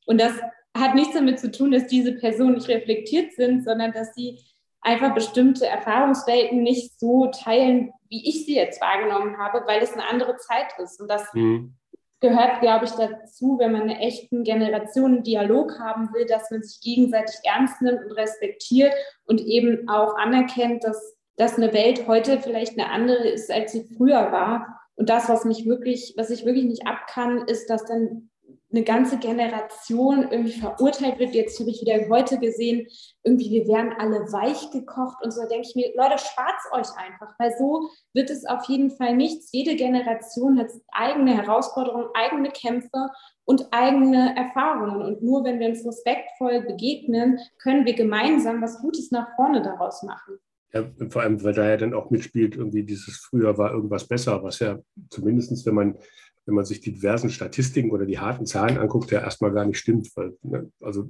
[0.05, 0.33] Und das
[0.77, 4.39] hat nichts damit zu tun, dass diese Personen nicht reflektiert sind, sondern dass sie
[4.83, 10.07] einfach bestimmte Erfahrungswelten nicht so teilen, wie ich sie jetzt wahrgenommen habe, weil es eine
[10.07, 11.01] andere Zeit ist.
[11.01, 11.75] Und das mhm
[12.21, 17.37] gehört, glaube ich, dazu, wenn man einen echten Generationendialog haben will, dass man sich gegenseitig
[17.45, 18.95] ernst nimmt und respektiert
[19.27, 23.85] und eben auch anerkennt, dass, dass eine Welt heute vielleicht eine andere ist, als sie
[23.97, 24.81] früher war.
[24.95, 28.31] Und das, was mich wirklich, was ich wirklich nicht abkann, ist, dass dann
[28.73, 31.35] eine ganze Generation irgendwie verurteilt wird.
[31.35, 32.87] Jetzt habe ich wieder heute gesehen,
[33.23, 35.43] irgendwie wir werden alle weich gekocht und so.
[35.43, 39.15] Da denke ich mir, Leute, spart euch einfach, weil so wird es auf jeden Fall
[39.17, 39.51] nichts.
[39.53, 43.11] Jede Generation hat eigene Herausforderungen, eigene Kämpfe
[43.45, 45.01] und eigene Erfahrungen.
[45.01, 50.03] Und nur wenn wir uns respektvoll begegnen, können wir gemeinsam was Gutes nach vorne daraus
[50.03, 50.39] machen.
[50.73, 54.43] Ja, vor allem, weil da ja dann auch mitspielt, irgendwie dieses früher war irgendwas besser,
[54.43, 54.79] was ja
[55.11, 55.99] zumindest, wenn man
[56.47, 59.79] wenn man sich die diversen Statistiken oder die harten Zahlen anguckt, ja erstmal gar nicht
[59.79, 60.09] stimmt.
[60.15, 61.09] Weil, ne, also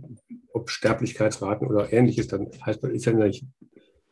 [0.52, 3.46] ob Sterblichkeitsraten oder ähnliches, dann heißt man, ist ja nicht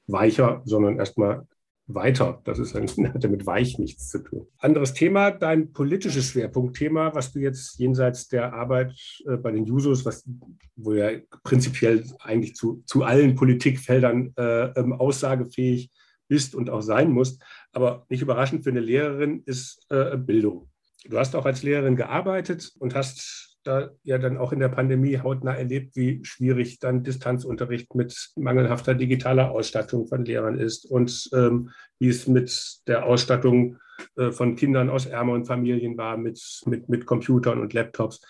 [0.06, 1.46] weicher, sondern erstmal
[1.86, 2.40] weiter.
[2.44, 4.46] Das ist ein, hat ja mit weich nichts zu tun.
[4.58, 8.92] Anderes Thema, dein politisches Schwerpunktthema, was du jetzt jenseits der Arbeit
[9.26, 10.28] äh, bei den Jusos, was,
[10.76, 11.10] wo ja
[11.42, 15.90] prinzipiell eigentlich zu, zu allen Politikfeldern äh, ähm, aussagefähig
[16.28, 20.70] bist und auch sein musst, aber nicht überraschend für eine Lehrerin ist äh, Bildung.
[21.04, 25.18] Du hast auch als Lehrerin gearbeitet und hast da ja dann auch in der Pandemie
[25.18, 31.70] hautnah erlebt, wie schwierig dann Distanzunterricht mit mangelhafter digitaler Ausstattung von Lehrern ist und ähm,
[31.98, 33.78] wie es mit der Ausstattung
[34.16, 38.20] äh, von Kindern aus ärmeren Familien war, mit, mit, mit Computern und Laptops.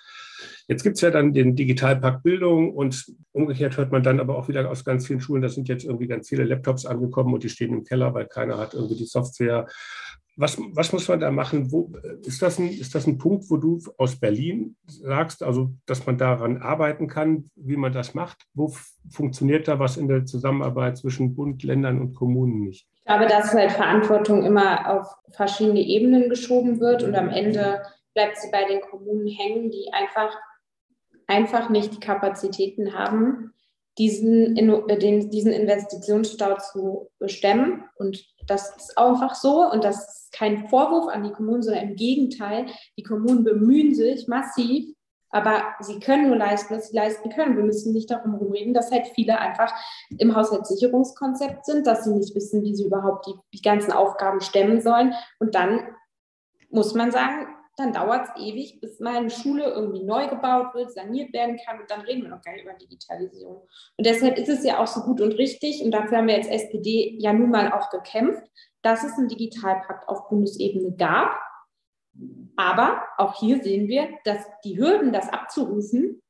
[0.69, 4.49] Jetzt gibt es ja dann den Digitalpakt Bildung und umgekehrt hört man dann aber auch
[4.49, 7.49] wieder aus ganz vielen Schulen, da sind jetzt irgendwie ganz viele Laptops angekommen und die
[7.49, 9.67] stehen im Keller, weil keiner hat irgendwie die Software
[10.37, 11.71] was, was muss man da machen?
[11.71, 11.93] Wo,
[12.23, 16.19] ist, das ein, ist das ein Punkt, wo du aus Berlin sagst, also dass man
[16.19, 18.47] daran arbeiten kann, wie man das macht?
[18.53, 18.73] Wo
[19.11, 22.87] funktioniert da was in der Zusammenarbeit zwischen Bund, Ländern und Kommunen nicht?
[22.97, 27.83] Ich glaube, dass halt Verantwortung immer auf verschiedene Ebenen geschoben wird und am Ende
[28.15, 30.35] bleibt sie bei den Kommunen hängen, die einfach,
[31.27, 33.53] einfach nicht die Kapazitäten haben,
[33.99, 37.85] diesen, äh, diesen Investitionsstau zu stemmen.
[37.97, 39.71] Und das ist einfach so.
[39.71, 42.67] Und das ist kein Vorwurf an die Kommunen, sondern im Gegenteil.
[42.99, 44.95] Die Kommunen bemühen sich massiv,
[45.31, 47.57] aber sie können nur leisten, was sie leisten können.
[47.57, 49.73] Wir müssen nicht darum reden, dass halt viele einfach
[50.19, 54.81] im Haushaltssicherungskonzept sind, dass sie nicht wissen, wie sie überhaupt die, die ganzen Aufgaben stemmen
[54.81, 55.15] sollen.
[55.41, 55.89] Und dann
[56.71, 60.93] muss man sagen, dann dauert es ewig, bis mal eine Schule irgendwie neu gebaut wird,
[60.93, 63.67] saniert werden kann und dann reden wir noch gar nicht über Digitalisierung.
[63.97, 66.47] Und deshalb ist es ja auch so gut und richtig und dafür haben wir als
[66.47, 68.45] SPD ja nun mal auch gekämpft,
[68.83, 71.31] dass es einen Digitalpakt auf Bundesebene gab.
[72.57, 76.23] Aber auch hier sehen wir, dass die Hürden, das abzurufen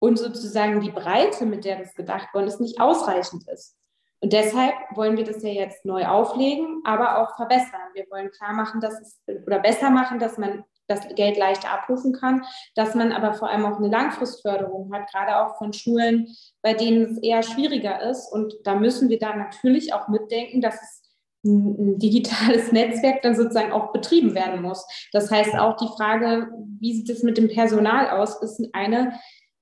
[0.00, 3.76] und sozusagen die Breite, mit der das gedacht worden ist, nicht ausreichend ist.
[4.22, 7.80] Und deshalb wollen wir das ja jetzt neu auflegen, aber auch verbessern.
[7.94, 12.12] Wir wollen klar machen, dass es oder besser machen, dass man das Geld leichter abrufen
[12.12, 16.28] kann, dass man aber vor allem auch eine Langfristförderung hat, gerade auch von Schulen,
[16.62, 18.30] bei denen es eher schwieriger ist.
[18.32, 21.02] Und da müssen wir dann natürlich auch mitdenken, dass es
[21.44, 24.86] ein digitales Netzwerk dann sozusagen auch betrieben werden muss.
[25.12, 26.50] Das heißt, auch die Frage,
[26.80, 29.12] wie sieht es mit dem Personal aus, ist eine,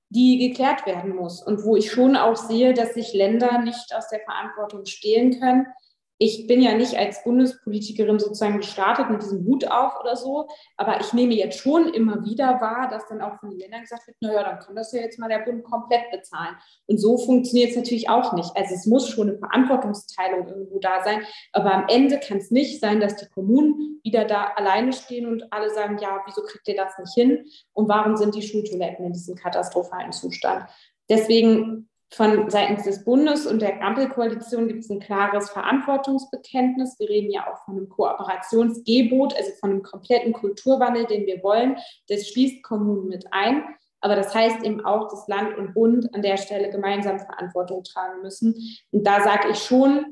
[0.09, 4.09] die geklärt werden muss und wo ich schon auch sehe, dass sich Länder nicht aus
[4.09, 5.67] der Verantwortung stehlen können,
[6.21, 10.99] ich bin ja nicht als Bundespolitikerin sozusagen gestartet mit diesem Hut auf oder so, aber
[10.99, 14.17] ich nehme jetzt schon immer wieder wahr, dass dann auch von den Ländern gesagt wird,
[14.19, 16.57] naja, dann kann das ja jetzt mal der Bund komplett bezahlen.
[16.87, 18.51] Und so funktioniert es natürlich auch nicht.
[18.55, 21.21] Also es muss schon eine Verantwortungsteilung irgendwo da sein,
[21.53, 25.53] aber am Ende kann es nicht sein, dass die Kommunen wieder da alleine stehen und
[25.53, 27.45] alle sagen, ja, wieso kriegt ihr das nicht hin?
[27.71, 30.65] Und warum sind die Schultoiletten in diesem katastrophalen Zustand?
[31.09, 36.99] Deswegen von seitens des Bundes und der Ampelkoalition gibt es ein klares Verantwortungsbekenntnis.
[36.99, 41.77] Wir reden ja auch von einem Kooperationsgebot, also von einem kompletten Kulturwandel, den wir wollen.
[42.07, 43.63] Das schließt Kommunen mit ein.
[44.01, 48.21] Aber das heißt eben auch, dass Land und Bund an der Stelle gemeinsam Verantwortung tragen
[48.21, 48.55] müssen.
[48.91, 50.05] Und da sage ich schon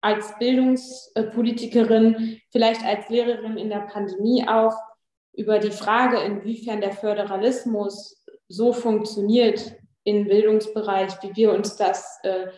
[0.00, 4.74] als Bildungspolitikerin, vielleicht als Lehrerin in der Pandemie auch,
[5.34, 12.48] über die Frage, inwiefern der Föderalismus so funktioniert, im Bildungsbereich, wie wir uns das äh,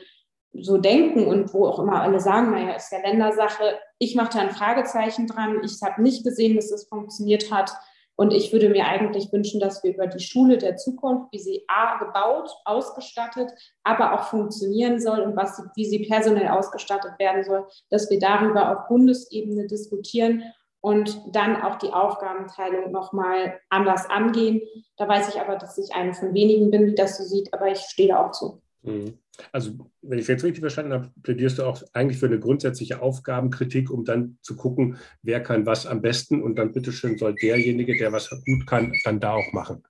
[0.52, 3.78] so denken und wo auch immer alle sagen, naja, ist ja Ländersache.
[3.98, 5.60] Ich mache da ein Fragezeichen dran.
[5.64, 7.72] Ich habe nicht gesehen, dass das funktioniert hat.
[8.16, 11.64] Und ich würde mir eigentlich wünschen, dass wir über die Schule der Zukunft, wie sie
[11.66, 13.50] A gebaut, ausgestattet,
[13.82, 18.70] aber auch funktionieren soll und was, wie sie personell ausgestattet werden soll, dass wir darüber
[18.70, 20.44] auf Bundesebene diskutieren
[20.84, 24.60] und dann auch die Aufgabenteilung nochmal anders angehen.
[24.98, 27.72] Da weiß ich aber, dass ich eine von wenigen bin, die das so sieht, aber
[27.72, 28.60] ich stehe da auch zu.
[28.82, 29.14] Mhm.
[29.50, 29.70] Also,
[30.02, 33.90] wenn ich es jetzt richtig verstanden habe, plädierst du auch eigentlich für eine grundsätzliche Aufgabenkritik,
[33.90, 38.12] um dann zu gucken, wer kann was am besten und dann bitteschön soll derjenige, der
[38.12, 39.82] was gut kann, dann da auch machen.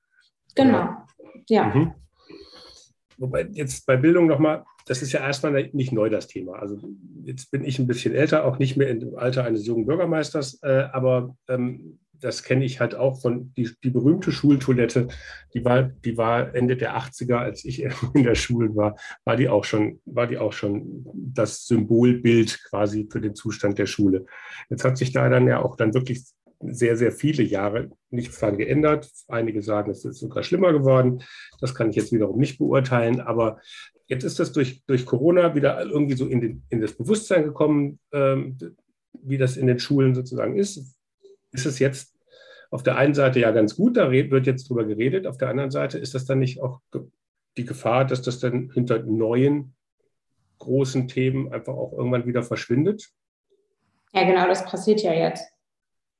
[0.55, 0.91] Genau,
[1.49, 1.75] ja.
[1.75, 1.93] Mhm.
[3.18, 6.55] Wobei jetzt bei Bildung nochmal, das ist ja erstmal nicht neu das Thema.
[6.55, 6.79] Also
[7.24, 10.88] jetzt bin ich ein bisschen älter, auch nicht mehr im Alter eines jungen Bürgermeisters, äh,
[10.92, 15.09] aber ähm, das kenne ich halt auch von die, die berühmte Schultoilette,
[15.53, 17.83] die war, die war Ende der 80er, als ich
[18.14, 23.07] in der Schule war, war die auch schon, war die auch schon das Symbolbild quasi
[23.11, 24.24] für den Zustand der Schule.
[24.70, 26.24] Jetzt hat sich da dann ja auch dann wirklich
[26.72, 29.11] sehr, sehr viele Jahre nichts daran geändert.
[29.29, 31.22] Einige sagen, es ist sogar schlimmer geworden.
[31.61, 33.20] Das kann ich jetzt wiederum nicht beurteilen.
[33.20, 33.61] Aber
[34.07, 37.98] jetzt ist das durch, durch Corona wieder irgendwie so in, den, in das Bewusstsein gekommen,
[38.12, 38.57] ähm,
[39.12, 40.96] wie das in den Schulen sozusagen ist.
[41.53, 42.14] Ist es jetzt
[42.70, 45.27] auf der einen Seite ja ganz gut, da wird jetzt drüber geredet.
[45.27, 46.81] Auf der anderen Seite ist das dann nicht auch
[47.57, 49.74] die Gefahr, dass das dann hinter neuen
[50.59, 53.11] großen Themen einfach auch irgendwann wieder verschwindet?
[54.12, 55.54] Ja, genau, das passiert ja jetzt.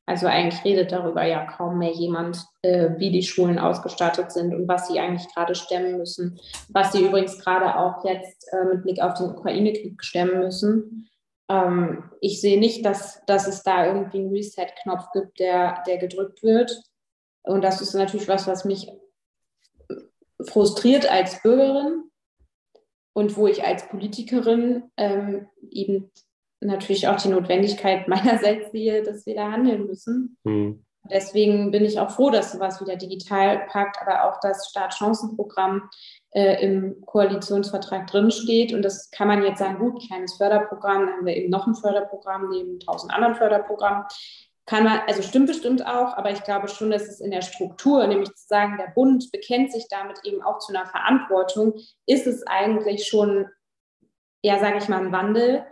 [0.07, 4.69] Also eigentlich redet darüber ja kaum mehr jemand, äh, wie die Schulen ausgestattet sind und
[4.69, 6.39] was sie eigentlich gerade stemmen müssen.
[6.69, 11.09] Was sie übrigens gerade auch jetzt äh, mit Blick auf den Ukraine-Krieg stemmen müssen.
[11.49, 16.43] Ähm, ich sehe nicht, dass, dass es da irgendwie einen Reset-Knopf gibt, der, der gedrückt
[16.43, 16.83] wird.
[17.43, 18.91] Und das ist natürlich was, was mich
[20.43, 22.11] frustriert als Bürgerin
[23.15, 26.11] und wo ich als Politikerin ähm, eben
[26.65, 30.39] natürlich auch die Notwendigkeit meinerseits sehe, dass wir da handeln müssen.
[30.45, 30.85] Mhm.
[31.11, 35.91] Deswegen bin ich auch froh, dass sowas wie der Digitalpakt, aber auch das Startchancenprogramm
[36.31, 38.73] äh, im Koalitionsvertrag drinsteht.
[38.73, 41.75] Und das kann man jetzt sagen, gut, kleines Förderprogramm, dann haben wir eben noch ein
[41.75, 44.05] Förderprogramm neben tausend anderen Förderprogrammen.
[44.67, 48.07] Kann man, also stimmt bestimmt auch, aber ich glaube schon, dass es in der Struktur,
[48.07, 51.75] nämlich zu sagen, der Bund bekennt sich damit eben auch zu einer Verantwortung,
[52.07, 53.47] ist es eigentlich schon,
[54.43, 55.67] ja, sage ich mal, ein Wandel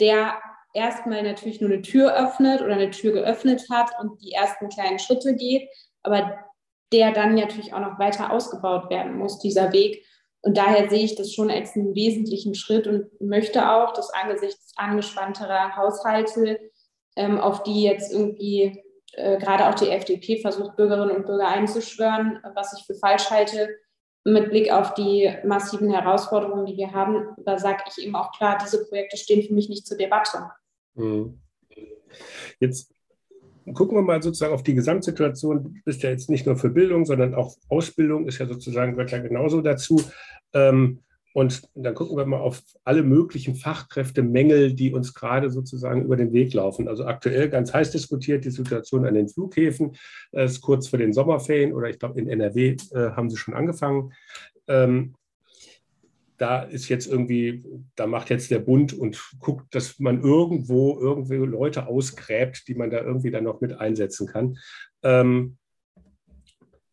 [0.00, 0.38] der
[0.72, 4.98] erstmal natürlich nur eine Tür öffnet oder eine Tür geöffnet hat und die ersten kleinen
[4.98, 5.68] Schritte geht,
[6.02, 6.38] aber
[6.92, 10.04] der dann natürlich auch noch weiter ausgebaut werden muss, dieser Weg.
[10.42, 14.72] Und daher sehe ich das schon als einen wesentlichen Schritt und möchte auch, dass angesichts
[14.76, 16.58] angespannterer Haushalte,
[17.16, 18.82] ähm, auf die jetzt irgendwie
[19.12, 23.68] äh, gerade auch die FDP versucht, Bürgerinnen und Bürger einzuschwören, was ich für falsch halte,
[24.24, 28.58] mit Blick auf die massiven Herausforderungen, die wir haben, da sage ich eben auch klar,
[28.62, 30.50] diese Projekte stehen für mich nicht zur Debatte.
[30.94, 31.40] Mhm.
[32.58, 32.92] Jetzt
[33.74, 35.62] gucken wir mal sozusagen auf die Gesamtsituation.
[35.64, 39.12] Du bist ja jetzt nicht nur für Bildung, sondern auch Ausbildung ist ja sozusagen, gehört
[39.12, 40.02] ja genauso dazu.
[40.52, 41.00] Ähm,
[41.32, 46.32] und dann gucken wir mal auf alle möglichen Fachkräftemängel, die uns gerade sozusagen über den
[46.32, 46.88] Weg laufen.
[46.88, 49.96] Also aktuell ganz heiß diskutiert die Situation an den Flughäfen.
[50.32, 53.54] Es ist kurz vor den Sommerferien oder ich glaube in NRW äh, haben sie schon
[53.54, 54.12] angefangen.
[54.66, 55.14] Ähm,
[56.36, 57.62] da ist jetzt irgendwie,
[57.96, 62.90] da macht jetzt der Bund und guckt, dass man irgendwo irgendwie Leute ausgräbt, die man
[62.90, 64.56] da irgendwie dann noch mit einsetzen kann.
[65.02, 65.58] Ähm,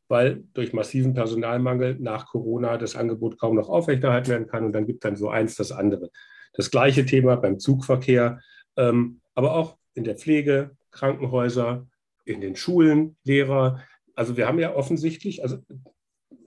[0.07, 4.85] weil durch massiven Personalmangel nach Corona das Angebot kaum noch aufrechterhalten werden kann und dann
[4.85, 6.09] gibt dann so eins das andere.
[6.53, 8.39] Das gleiche Thema beim Zugverkehr,
[8.77, 11.87] ähm, aber auch in der Pflege, Krankenhäuser,
[12.25, 13.81] in den Schulen, Lehrer.
[14.15, 15.57] Also wir haben ja offensichtlich, also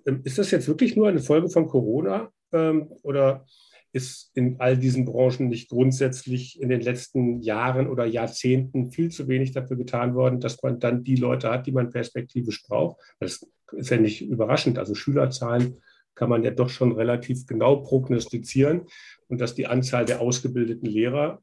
[0.07, 3.46] ähm, ist das jetzt wirklich nur eine Folge von Corona ähm, oder
[3.92, 9.29] ist in all diesen Branchen nicht grundsätzlich in den letzten Jahren oder Jahrzehnten viel zu
[9.29, 13.00] wenig dafür getan worden, dass man dann die Leute hat, die man perspektivisch braucht.
[13.18, 14.79] Das ist ja nicht überraschend.
[14.79, 15.76] Also Schülerzahlen
[16.14, 18.83] kann man ja doch schon relativ genau prognostizieren
[19.29, 21.42] und dass die Anzahl der ausgebildeten Lehrer,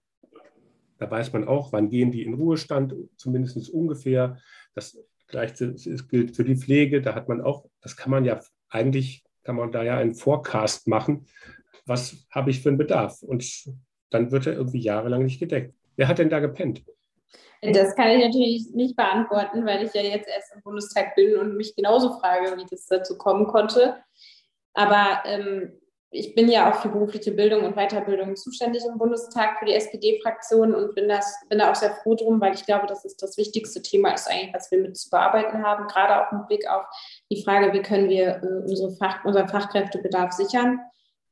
[0.99, 4.39] da weiß man auch, wann gehen die in Ruhestand, zumindest ungefähr.
[4.73, 5.75] Das gleiche
[6.10, 7.01] gilt für die Pflege.
[7.01, 10.89] Da hat man auch, das kann man ja eigentlich kann man da ja einen Forecast
[10.89, 11.25] machen,
[11.88, 13.21] was habe ich für einen Bedarf.
[13.23, 13.45] Und
[14.10, 15.73] dann wird er irgendwie jahrelang nicht gedeckt.
[15.95, 16.84] Wer hat denn da gepennt?
[17.62, 21.58] Das kann ich natürlich nicht beantworten, weil ich ja jetzt erst im Bundestag bin und
[21.58, 23.97] mich genauso frage, wie das dazu kommen konnte.
[24.73, 25.73] Aber ähm,
[26.12, 30.73] ich bin ja auch für berufliche Bildung und Weiterbildung zuständig im Bundestag für die SPD-Fraktion
[30.73, 33.38] und bin, das, bin da auch sehr froh drum, weil ich glaube, dass es das
[33.38, 36.86] wichtigste Thema ist eigentlich, was wir mit zu bearbeiten haben, gerade auch mit Blick auf
[37.30, 40.80] die Frage, wie können wir äh, unsere Fach, unseren Fachkräftebedarf sichern.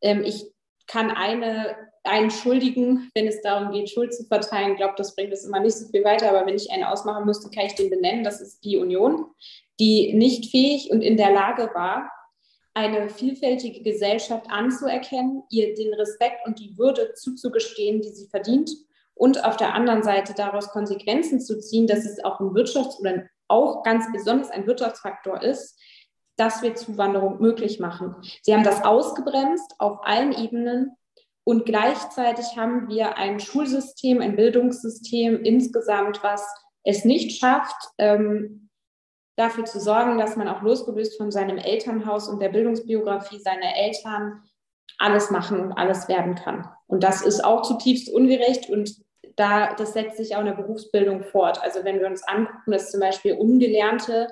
[0.06, 0.46] Ähm, ich
[0.88, 4.72] kann eine, einen schuldigen, wenn es darum geht, Schuld zu verteilen.
[4.72, 7.26] Ich glaube, das bringt es immer nicht so viel weiter, aber wenn ich einen ausmachen
[7.26, 8.24] müsste, kann ich den benennen.
[8.24, 9.26] Das ist die Union,
[9.80, 12.12] die nicht fähig und in der Lage war,
[12.76, 18.70] eine vielfältige Gesellschaft anzuerkennen, ihr den Respekt und die Würde zuzugestehen, die sie verdient
[19.16, 23.30] und auf der anderen Seite daraus Konsequenzen zu ziehen, dass es auch ein Wirtschafts- oder
[23.48, 25.80] auch ganz besonders ein Wirtschaftsfaktor ist,
[26.38, 28.16] dass wir Zuwanderung möglich machen.
[28.42, 30.96] Sie haben das ausgebremst auf allen Ebenen
[31.44, 36.46] und gleichzeitig haben wir ein Schulsystem, ein Bildungssystem insgesamt, was
[36.84, 38.70] es nicht schafft, ähm,
[39.36, 44.44] dafür zu sorgen, dass man auch losgelöst von seinem Elternhaus und der Bildungsbiografie seiner Eltern
[44.98, 46.68] alles machen und alles werden kann.
[46.88, 48.96] Und das ist auch zutiefst ungerecht und
[49.36, 51.62] da, das setzt sich auch in der Berufsbildung fort.
[51.62, 54.30] Also wenn wir uns angucken, dass zum Beispiel Ungelernte,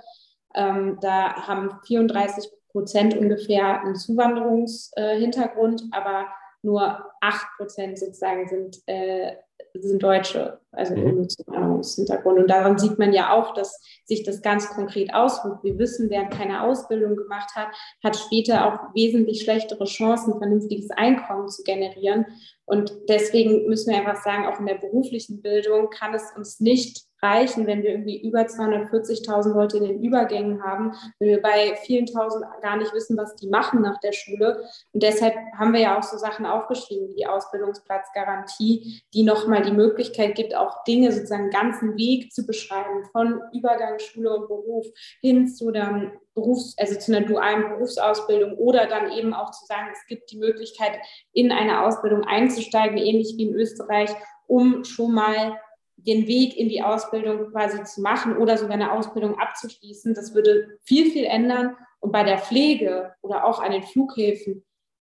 [0.53, 6.27] ähm, da haben 34 Prozent ungefähr einen Zuwanderungshintergrund, aber
[6.61, 9.33] nur 8 Prozent sozusagen sind äh,
[9.81, 11.05] sind Deutsche, also mhm.
[11.05, 12.39] ohne Zuwanderungshintergrund.
[12.39, 15.63] Und daran sieht man ja auch, dass sich das ganz konkret auswirkt.
[15.63, 17.69] Wir wissen, wer keine Ausbildung gemacht hat,
[18.03, 22.25] hat später auch wesentlich schlechtere Chancen, vernünftiges Einkommen zu generieren.
[22.65, 27.05] Und deswegen müssen wir einfach sagen, auch in der beruflichen Bildung kann es uns nicht
[27.23, 32.05] reichen, wenn wir irgendwie über 240.000 Leute in den Übergängen haben, wenn wir bei vielen
[32.05, 34.63] tausend gar nicht wissen, was die machen nach der Schule.
[34.91, 39.71] Und deshalb haben wir ja auch so Sachen aufgeschrieben wie die Ausbildungsplatzgarantie, die nochmal die
[39.71, 44.85] Möglichkeit gibt, auch Dinge sozusagen ganzen Weg zu beschreiben, von Übergang Schule und Beruf
[45.21, 49.87] hin zu dann Berufs-, also zu einer dualen Berufsausbildung oder dann eben auch zu sagen,
[49.93, 50.97] es gibt die Möglichkeit,
[51.31, 54.09] in eine Ausbildung einzusteigen, ähnlich wie in Österreich,
[54.47, 55.57] um schon mal
[56.05, 60.13] den Weg in die Ausbildung quasi zu machen oder sogar eine Ausbildung abzuschließen.
[60.13, 61.75] Das würde viel, viel ändern.
[61.99, 64.65] Und bei der Pflege oder auch an den Flughäfen,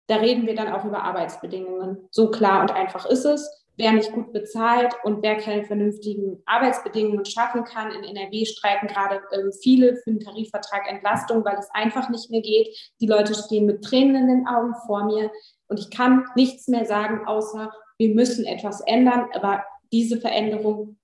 [0.06, 2.08] da reden wir dann auch über Arbeitsbedingungen.
[2.10, 3.62] So klar und einfach ist es.
[3.76, 9.22] Wer nicht gut bezahlt und wer keine vernünftigen Arbeitsbedingungen schaffen kann, in NRW streiken gerade
[9.32, 12.68] ähm, viele für den Tarifvertrag Entlastung, weil es einfach nicht mehr geht.
[13.00, 15.30] Die Leute stehen mit Tränen in den Augen vor mir
[15.68, 19.28] und ich kann nichts mehr sagen, außer wir müssen etwas ändern.
[19.32, 20.98] Aber diese Veränderung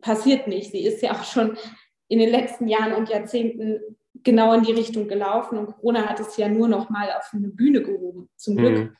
[0.00, 0.70] passiert nicht.
[0.72, 1.56] Sie ist ja auch schon
[2.08, 3.80] in den letzten Jahren und Jahrzehnten
[4.22, 7.48] genau in die Richtung gelaufen und Corona hat es ja nur noch mal auf eine
[7.48, 8.78] Bühne gehoben, zum Glück.
[8.78, 8.96] Mhm.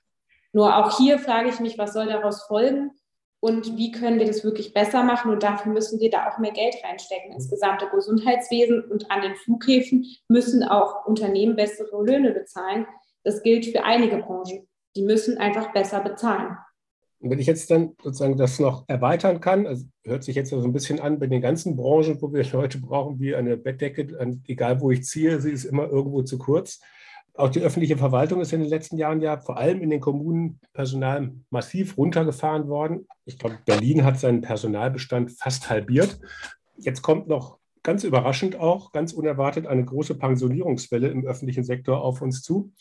[0.53, 2.93] Nur auch hier frage ich mich, was soll daraus folgen
[3.41, 6.53] und wie können wir das wirklich besser machen und dafür müssen wir da auch mehr
[6.53, 12.87] Geld reinstecken ins gesamte Gesundheitswesen und an den Flughäfen müssen auch Unternehmen bessere Löhne bezahlen.
[13.25, 14.67] Das gilt für einige Branchen.
[14.97, 16.57] Die müssen einfach besser bezahlen.
[17.21, 20.63] Und wenn ich jetzt dann sozusagen das noch erweitern kann, also hört sich jetzt so
[20.63, 24.09] ein bisschen an bei den ganzen Branchen, wo wir Leute brauchen, wie eine Bettdecke,
[24.47, 26.81] egal wo ich ziehe, sie ist immer irgendwo zu kurz.
[27.35, 30.61] Auch die öffentliche Verwaltung ist in den letzten Jahren ja vor allem in den Kommunen
[30.73, 33.07] Personal massiv runtergefahren worden.
[33.25, 36.19] Ich glaube, Berlin hat seinen Personalbestand fast halbiert.
[36.77, 42.21] Jetzt kommt noch ganz überraschend auch, ganz unerwartet, eine große Pensionierungswelle im öffentlichen Sektor auf
[42.21, 42.73] uns zu.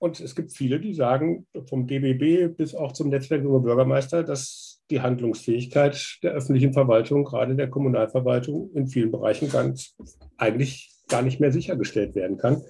[0.00, 4.82] Und es gibt viele, die sagen, vom DBB bis auch zum Netzwerk Junge Bürgermeister, dass
[4.90, 9.94] die Handlungsfähigkeit der öffentlichen Verwaltung, gerade der Kommunalverwaltung, in vielen Bereichen ganz
[10.38, 12.62] eigentlich gar nicht mehr sichergestellt werden kann.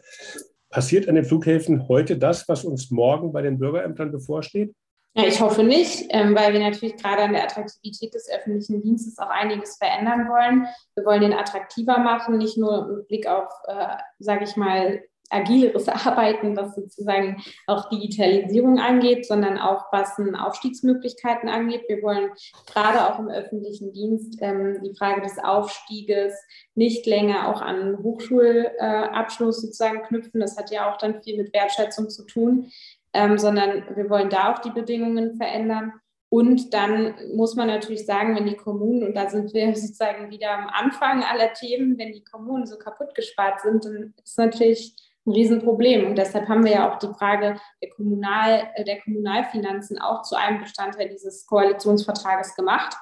[0.70, 4.74] Passiert an den Flughäfen heute das, was uns morgen bei den Bürgerämtern bevorsteht?
[5.14, 9.18] Ja, ich hoffe nicht, ähm, weil wir natürlich gerade an der Attraktivität des öffentlichen Dienstes
[9.18, 10.66] auch einiges verändern wollen.
[10.96, 15.00] Wir wollen den attraktiver machen, nicht nur mit Blick auf, äh, sage ich mal,
[15.30, 21.84] agileres Arbeiten, was sozusagen auch Digitalisierung angeht, sondern auch was Aufstiegsmöglichkeiten angeht.
[21.88, 22.30] Wir wollen
[22.66, 26.34] gerade auch im öffentlichen Dienst ähm, die Frage des Aufstieges
[26.74, 30.40] nicht länger auch an Hochschulabschluss äh, sozusagen knüpfen.
[30.40, 32.70] Das hat ja auch dann viel mit Wertschätzung zu tun,
[33.12, 35.92] ähm, sondern wir wollen da auch die Bedingungen verändern.
[36.32, 40.50] Und dann muss man natürlich sagen, wenn die Kommunen, und da sind wir sozusagen wieder
[40.52, 44.94] am Anfang aller Themen, wenn die Kommunen so kaputt gespart sind, dann ist natürlich
[45.26, 46.06] ein Riesenproblem.
[46.06, 50.36] Und deshalb haben wir ja auch die Frage der, Kommunal, äh, der Kommunalfinanzen auch zu
[50.36, 52.96] einem Bestandteil dieses Koalitionsvertrages gemacht.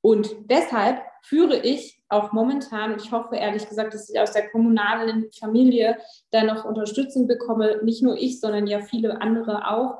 [0.00, 5.30] Und deshalb führe ich auch momentan, ich hoffe ehrlich gesagt, dass ich aus der kommunalen
[5.38, 5.98] Familie
[6.30, 9.98] da noch Unterstützung bekomme, nicht nur ich, sondern ja viele andere auch,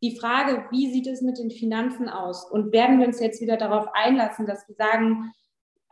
[0.00, 2.48] die Frage, wie sieht es mit den Finanzen aus?
[2.48, 5.32] Und werden wir uns jetzt wieder darauf einlassen, dass wir sagen,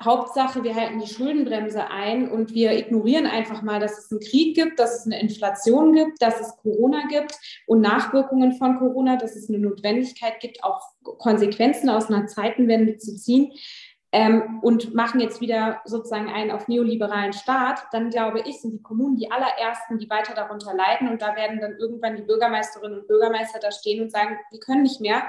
[0.02, 4.54] Hauptsache, wir halten die Schuldenbremse ein und wir ignorieren einfach mal, dass es einen Krieg
[4.54, 7.34] gibt, dass es eine Inflation gibt, dass es Corona gibt
[7.66, 13.16] und Nachwirkungen von Corona, dass es eine Notwendigkeit gibt, auch Konsequenzen aus einer Zeitenwende zu
[13.16, 13.52] ziehen
[14.12, 18.82] ähm, und machen jetzt wieder sozusagen einen auf neoliberalen Staat, dann glaube ich, sind die
[18.82, 23.08] Kommunen die allerersten, die weiter darunter leiden und da werden dann irgendwann die Bürgermeisterinnen und
[23.08, 25.22] Bürgermeister da stehen und sagen, wir können nicht mehr,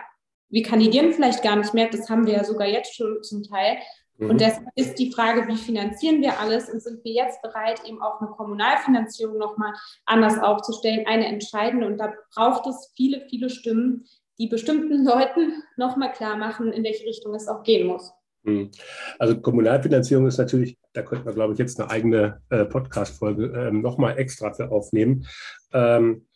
[0.50, 3.78] wir kandidieren vielleicht gar nicht mehr, das haben wir ja sogar jetzt schon zum Teil.
[4.18, 4.32] Mhm.
[4.32, 8.02] Und deshalb ist die Frage, wie finanzieren wir alles und sind wir jetzt bereit, eben
[8.02, 9.74] auch eine Kommunalfinanzierung nochmal
[10.06, 11.88] anders aufzustellen, eine entscheidende.
[11.88, 14.06] Und da braucht es viele, viele Stimmen,
[14.40, 18.12] die bestimmten Leuten nochmal klar machen, in welche Richtung es auch gehen muss.
[18.44, 18.72] Mhm.
[19.20, 23.72] Also Kommunalfinanzierung ist natürlich, da könnten wir, glaube ich, jetzt eine eigene äh, Podcast-Folge äh,
[23.72, 25.28] nochmal extra für aufnehmen.
[25.74, 26.28] Ähm,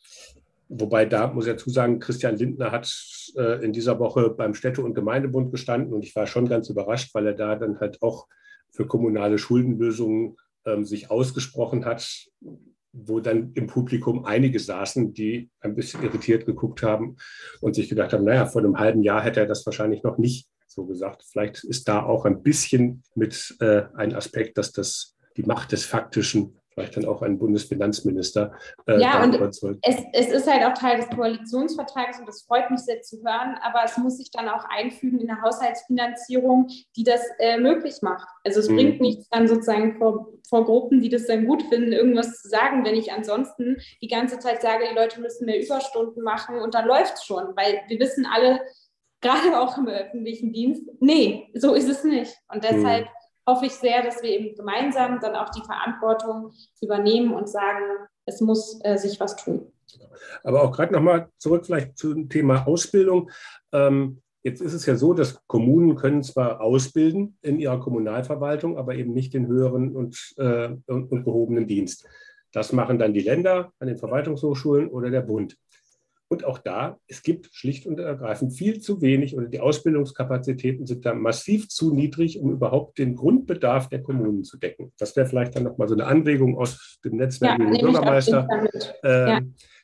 [0.73, 2.89] Wobei da muss ich dazu sagen, Christian Lindner hat
[3.35, 7.13] äh, in dieser Woche beim Städte- und Gemeindebund gestanden und ich war schon ganz überrascht,
[7.13, 8.27] weil er da dann halt auch
[8.71, 12.07] für kommunale Schuldenlösungen ähm, sich ausgesprochen hat,
[12.93, 17.17] wo dann im Publikum einige saßen, die ein bisschen irritiert geguckt haben
[17.59, 20.47] und sich gedacht haben, naja, vor einem halben Jahr hätte er das wahrscheinlich noch nicht
[20.67, 21.25] so gesagt.
[21.29, 25.83] Vielleicht ist da auch ein bisschen mit äh, ein Aspekt, dass das die Macht des
[25.83, 28.53] Faktischen vielleicht dann auch ein Bundesfinanzminister.
[28.87, 29.63] Äh, ja, und es,
[30.13, 33.81] es, ist halt auch Teil des Koalitionsvertrags und das freut mich sehr zu hören, aber
[33.85, 38.27] es muss sich dann auch einfügen in eine Haushaltsfinanzierung, die das äh, möglich macht.
[38.43, 38.75] Also es mhm.
[38.75, 42.83] bringt nichts dann sozusagen vor, vor Gruppen, die das dann gut finden, irgendwas zu sagen,
[42.85, 46.87] wenn ich ansonsten die ganze Zeit sage, die Leute müssen mehr Überstunden machen und dann
[46.87, 48.61] läuft es schon, weil wir wissen alle,
[49.21, 52.35] gerade auch im öffentlichen Dienst, nee, so ist es nicht.
[52.51, 57.33] Und deshalb mhm hoffe ich sehr, dass wir eben gemeinsam dann auch die Verantwortung übernehmen
[57.33, 57.83] und sagen,
[58.25, 59.71] es muss äh, sich was tun.
[60.43, 63.29] Aber auch gerade nochmal zurück vielleicht zum Thema Ausbildung.
[63.71, 68.95] Ähm, jetzt ist es ja so, dass Kommunen können zwar ausbilden in ihrer Kommunalverwaltung, aber
[68.95, 72.07] eben nicht den höheren und, äh, und, und gehobenen Dienst.
[72.51, 75.57] Das machen dann die Länder an den Verwaltungshochschulen oder der Bund.
[76.31, 81.05] Und auch da, es gibt schlicht und ergreifend viel zu wenig oder die Ausbildungskapazitäten sind
[81.05, 84.93] da massiv zu niedrig, um überhaupt den Grundbedarf der Kommunen zu decken.
[84.97, 88.47] Das wäre vielleicht dann nochmal so eine Anregung aus dem Netzwerk ja, Bürgermeister,
[89.03, 89.41] äh, ja.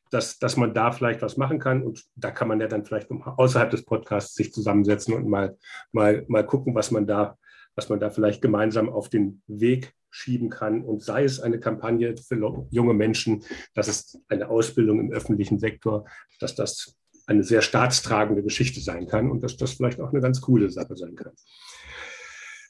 [0.09, 1.83] dass, dass man da vielleicht was machen kann.
[1.83, 5.57] Und da kann man ja dann vielleicht außerhalb des Podcasts sich zusammensetzen und mal,
[5.91, 7.37] mal, mal gucken, was man da,
[7.75, 12.15] was man da vielleicht gemeinsam auf den Weg schieben kann und sei es eine Kampagne
[12.17, 13.43] für junge Menschen,
[13.73, 16.05] dass es eine Ausbildung im öffentlichen Sektor,
[16.39, 16.97] dass das
[17.27, 20.95] eine sehr staatstragende Geschichte sein kann und dass das vielleicht auch eine ganz coole Sache
[20.95, 21.33] sein kann.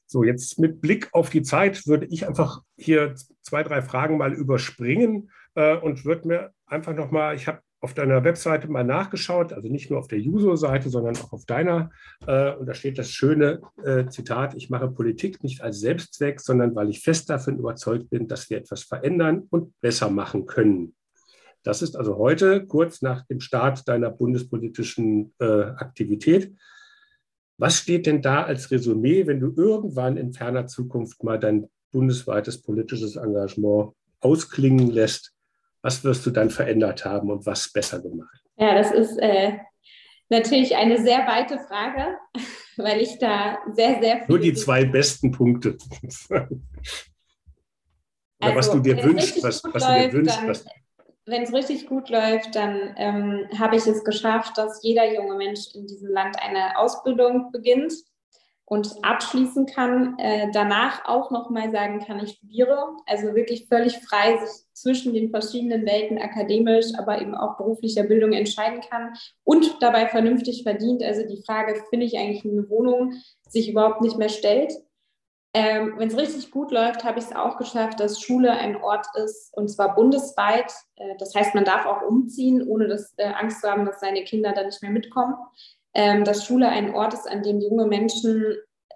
[0.08, 4.34] So, jetzt mit Blick auf die Zeit würde ich einfach hier zwei, drei Fragen mal
[4.34, 9.70] überspringen äh, und würde mir einfach nochmal, ich habe auf deiner Webseite mal nachgeschaut, also
[9.70, 11.90] nicht nur auf der Juso-Seite, sondern auch auf deiner.
[12.28, 16.76] Äh, und da steht das schöne äh, Zitat, ich mache Politik nicht als Selbstzweck, sondern
[16.76, 20.96] weil ich fest davon überzeugt bin, dass wir etwas verändern und besser machen können.
[21.64, 26.54] Das ist also heute kurz nach dem Start deiner bundespolitischen äh, Aktivität.
[27.58, 32.62] Was steht denn da als Resümee, wenn du irgendwann in ferner Zukunft mal dein bundesweites
[32.62, 35.37] politisches Engagement ausklingen lässt?
[35.88, 38.44] Was wirst du dann verändert haben und was besser gemacht?
[38.58, 39.54] Ja, das ist äh,
[40.28, 42.18] natürlich eine sehr weite Frage,
[42.76, 44.26] weil ich da sehr, sehr viel.
[44.28, 45.78] Nur die zwei besten Punkte.
[46.30, 46.50] Oder
[48.42, 50.46] also, was du dir wünschst, was, was du dir wünschst.
[50.46, 50.66] was
[51.26, 55.74] wenn es richtig gut läuft, dann ähm, habe ich es geschafft, dass jeder junge Mensch
[55.74, 57.94] in diesem Land eine Ausbildung beginnt
[58.70, 62.98] und abschließen kann, äh, danach auch nochmal sagen kann, ich studiere.
[63.06, 68.34] Also wirklich völlig frei sich zwischen den verschiedenen Welten akademisch, aber eben auch beruflicher Bildung
[68.34, 69.14] entscheiden kann
[69.46, 71.02] und dabei vernünftig verdient.
[71.02, 73.14] Also die Frage, finde ich eigentlich eine Wohnung,
[73.48, 74.74] sich überhaupt nicht mehr stellt.
[75.54, 79.08] Ähm, Wenn es richtig gut läuft, habe ich es auch geschafft, dass Schule ein Ort
[79.16, 80.74] ist, und zwar bundesweit.
[80.98, 84.26] Äh, das heißt, man darf auch umziehen, ohne das, äh, Angst zu haben, dass seine
[84.26, 85.36] Kinder da nicht mehr mitkommen.
[85.98, 88.56] Ähm, dass Schule ein Ort ist, an dem junge Menschen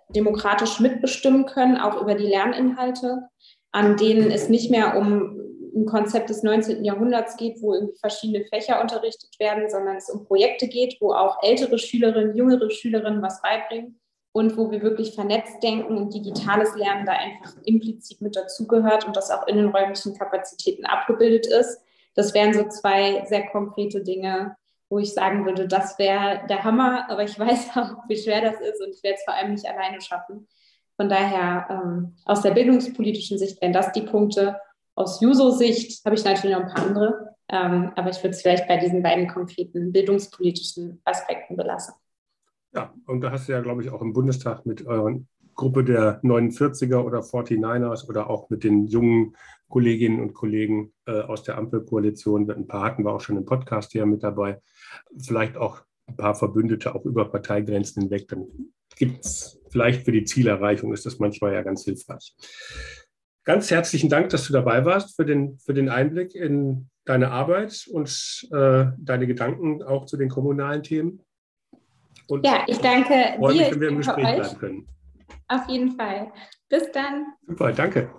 [0.10, 3.24] demokratisch mitbestimmen können, auch über die Lerninhalte,
[3.72, 5.36] an denen es nicht mehr um
[5.76, 6.86] ein Konzept des 19.
[6.86, 11.42] Jahrhunderts geht, wo irgendwie verschiedene Fächer unterrichtet werden, sondern es um Projekte geht, wo auch
[11.42, 14.00] ältere Schülerinnen, jüngere Schülerinnen was beibringen
[14.32, 19.18] und wo wir wirklich vernetzt denken und digitales Lernen da einfach implizit mit dazugehört und
[19.18, 21.80] das auch in den räumlichen Kapazitäten abgebildet ist.
[22.14, 24.56] Das wären so zwei sehr konkrete Dinge,
[24.92, 28.60] wo ich sagen würde, das wäre der Hammer, aber ich weiß auch, wie schwer das
[28.60, 30.48] ist und ich werde es vor allem nicht alleine schaffen.
[30.98, 34.60] Von daher, ähm, aus der bildungspolitischen Sicht wären das die Punkte.
[34.94, 38.68] Aus Juso-Sicht habe ich natürlich noch ein paar andere, ähm, aber ich würde es vielleicht
[38.68, 41.96] bei diesen beiden konkreten bildungspolitischen Aspekten belassen.
[42.74, 45.20] Ja, und da hast du ja, glaube ich, auch im Bundestag mit eurer
[45.56, 49.36] Gruppe der 49er oder 49ers oder auch mit den jungen
[49.72, 53.92] Kolleginnen und Kollegen äh, aus der Ampelkoalition, ein paar hatten wir auch schon im Podcast
[53.92, 54.62] hier mit dabei,
[55.18, 58.48] vielleicht auch ein paar Verbündete auch über Parteigrenzen hinweg, dann
[58.96, 62.36] gibt es vielleicht für die Zielerreichung, ist das manchmal ja ganz hilfreich.
[63.44, 67.88] Ganz herzlichen Dank, dass du dabei warst für den, für den Einblick in deine Arbeit
[67.92, 71.24] und äh, deine Gedanken auch zu den kommunalen Themen.
[72.28, 73.48] Und ja, ich danke dir.
[73.48, 74.88] Mich, wenn wir im Gespräch bleiben können.
[75.48, 76.32] Auf jeden Fall.
[76.70, 77.26] Bis dann.
[77.48, 78.10] Super, danke.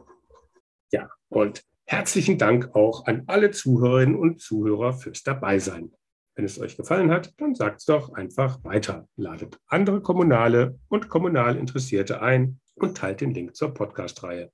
[0.92, 5.90] Ja, und herzlichen Dank auch an alle Zuhörerinnen und Zuhörer fürs Dabeisein.
[6.34, 9.08] Wenn es euch gefallen hat, dann sagt es doch einfach weiter.
[9.16, 14.52] Ladet andere Kommunale und kommunal Interessierte ein und teilt den Link zur Podcast-Reihe.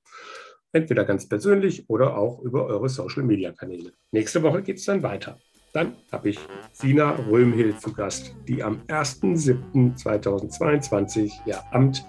[0.73, 3.91] Entweder ganz persönlich oder auch über eure Social-Media-Kanäle.
[4.13, 5.41] Nächste Woche geht es dann weiter.
[5.73, 6.39] Dann habe ich
[6.73, 12.05] Sina Röhmhild zu Gast, die am 1.7.2022 ihr Amt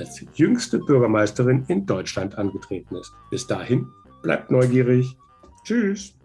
[0.00, 3.12] als jüngste Bürgermeisterin in Deutschland angetreten ist.
[3.30, 3.86] Bis dahin,
[4.22, 5.16] bleibt neugierig.
[5.64, 6.19] Tschüss.